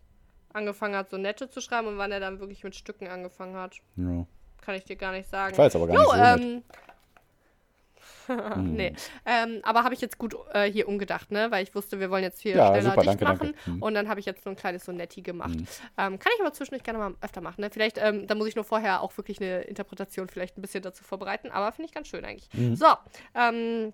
[0.52, 3.76] angefangen hat, so nette zu schreiben und wann er dann wirklich mit Stücken angefangen hat.
[3.96, 4.26] Ja.
[4.60, 5.52] Kann ich dir gar nicht sagen.
[5.52, 6.64] Ich weiß aber gar Jo, nicht so nett.
[8.38, 8.92] Ähm, nee.
[9.26, 11.50] Ähm, aber habe ich jetzt gut äh, hier umgedacht, ne?
[11.50, 13.54] Weil ich wusste, wir wollen jetzt hier Ja, schneller super, dicht danke, machen.
[13.54, 13.70] danke.
[13.70, 13.82] Mhm.
[13.82, 15.56] Und dann habe ich jetzt so ein kleines Sonetti gemacht.
[15.98, 17.70] Ähm, kann ich aber zwischendurch gerne mal öfter machen, ne?
[17.70, 21.04] Vielleicht, ähm, da muss ich nur vorher auch wirklich eine Interpretation vielleicht ein bisschen dazu
[21.04, 21.50] vorbereiten.
[21.50, 22.48] Aber finde ich ganz schön eigentlich.
[22.54, 22.76] Mhm.
[22.76, 22.86] So,
[23.34, 23.92] ähm,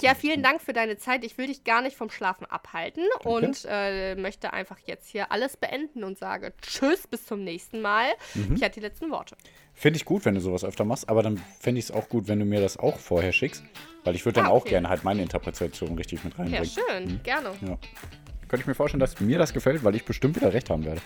[0.00, 1.24] ja, vielen Dank für deine Zeit.
[1.24, 5.56] Ich will dich gar nicht vom Schlafen abhalten und äh, möchte einfach jetzt hier alles
[5.56, 8.06] beenden und sage Tschüss, bis zum nächsten Mal.
[8.34, 8.56] Mhm.
[8.56, 9.36] Ich hatte die letzten Worte.
[9.72, 12.28] Finde ich gut, wenn du sowas öfter machst, aber dann fände ich es auch gut,
[12.28, 13.62] wenn du mir das auch vorher schickst,
[14.04, 14.70] weil ich würde dann Ah, auch okay.
[14.70, 16.66] gerne halt meine Interpretation richtig mit Ja, reinbringen.
[16.66, 17.50] schön, gerne.
[17.60, 17.78] Ja.
[18.48, 21.00] Könnte ich mir vorstellen, dass mir das gefällt, weil ich bestimmt wieder recht haben werde.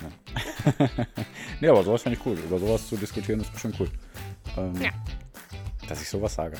[0.00, 0.88] Ja.
[1.60, 2.36] nee, aber sowas finde ich cool.
[2.38, 3.88] Über sowas zu diskutieren ist bestimmt cool.
[4.56, 4.90] Ähm, Ja.
[5.88, 6.56] Dass ich sowas sage.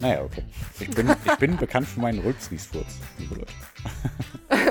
[0.00, 0.42] Naja, okay.
[0.80, 3.52] Ich bin, ich bin bekannt für meinen Rülpsniesfurz, liebe Leute.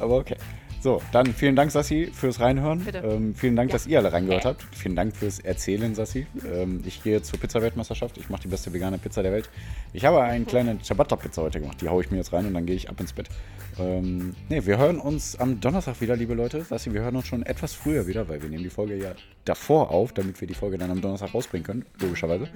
[0.00, 0.36] Aber okay.
[0.80, 2.86] So, dann vielen Dank, Sassi, fürs Reinhören.
[3.02, 3.74] Ähm, vielen Dank, Ja.
[3.74, 4.64] dass ihr alle reingehört habt.
[4.76, 6.26] Vielen Dank fürs Erzählen, Sassi.
[6.52, 8.16] Ähm, ich gehe zur Pizza-Weltmeisterschaft.
[8.16, 9.50] Ich mache die beste vegane Pizza der Welt.
[9.92, 11.80] Ich habe eine kleine Ciabatta-Pizza heute gemacht.
[11.80, 13.28] Die haue ich mir jetzt rein und dann gehe ich ab ins Bett.
[13.78, 16.64] Ähm, nee, wir hören uns am Donnerstag wieder, liebe Leute.
[16.64, 19.12] Sassi, wir hören uns schon etwas früher wieder, weil wir nehmen die Folge ja
[19.44, 22.48] davor auf, damit wir die Folge dann am Donnerstag rausbringen können, logischerweise.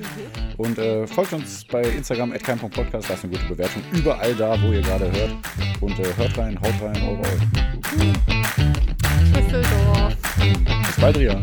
[0.56, 4.82] Und äh, folgt uns bei Instagram, @kein.podcast, lasst eine gute Bewertung überall da, wo ihr
[4.82, 5.34] gerade hört.
[5.80, 7.52] Und äh, hört rein, haut rein, eure Eulen.
[9.32, 10.16] Düsseldorf.
[10.86, 11.42] Bis bald, Rian.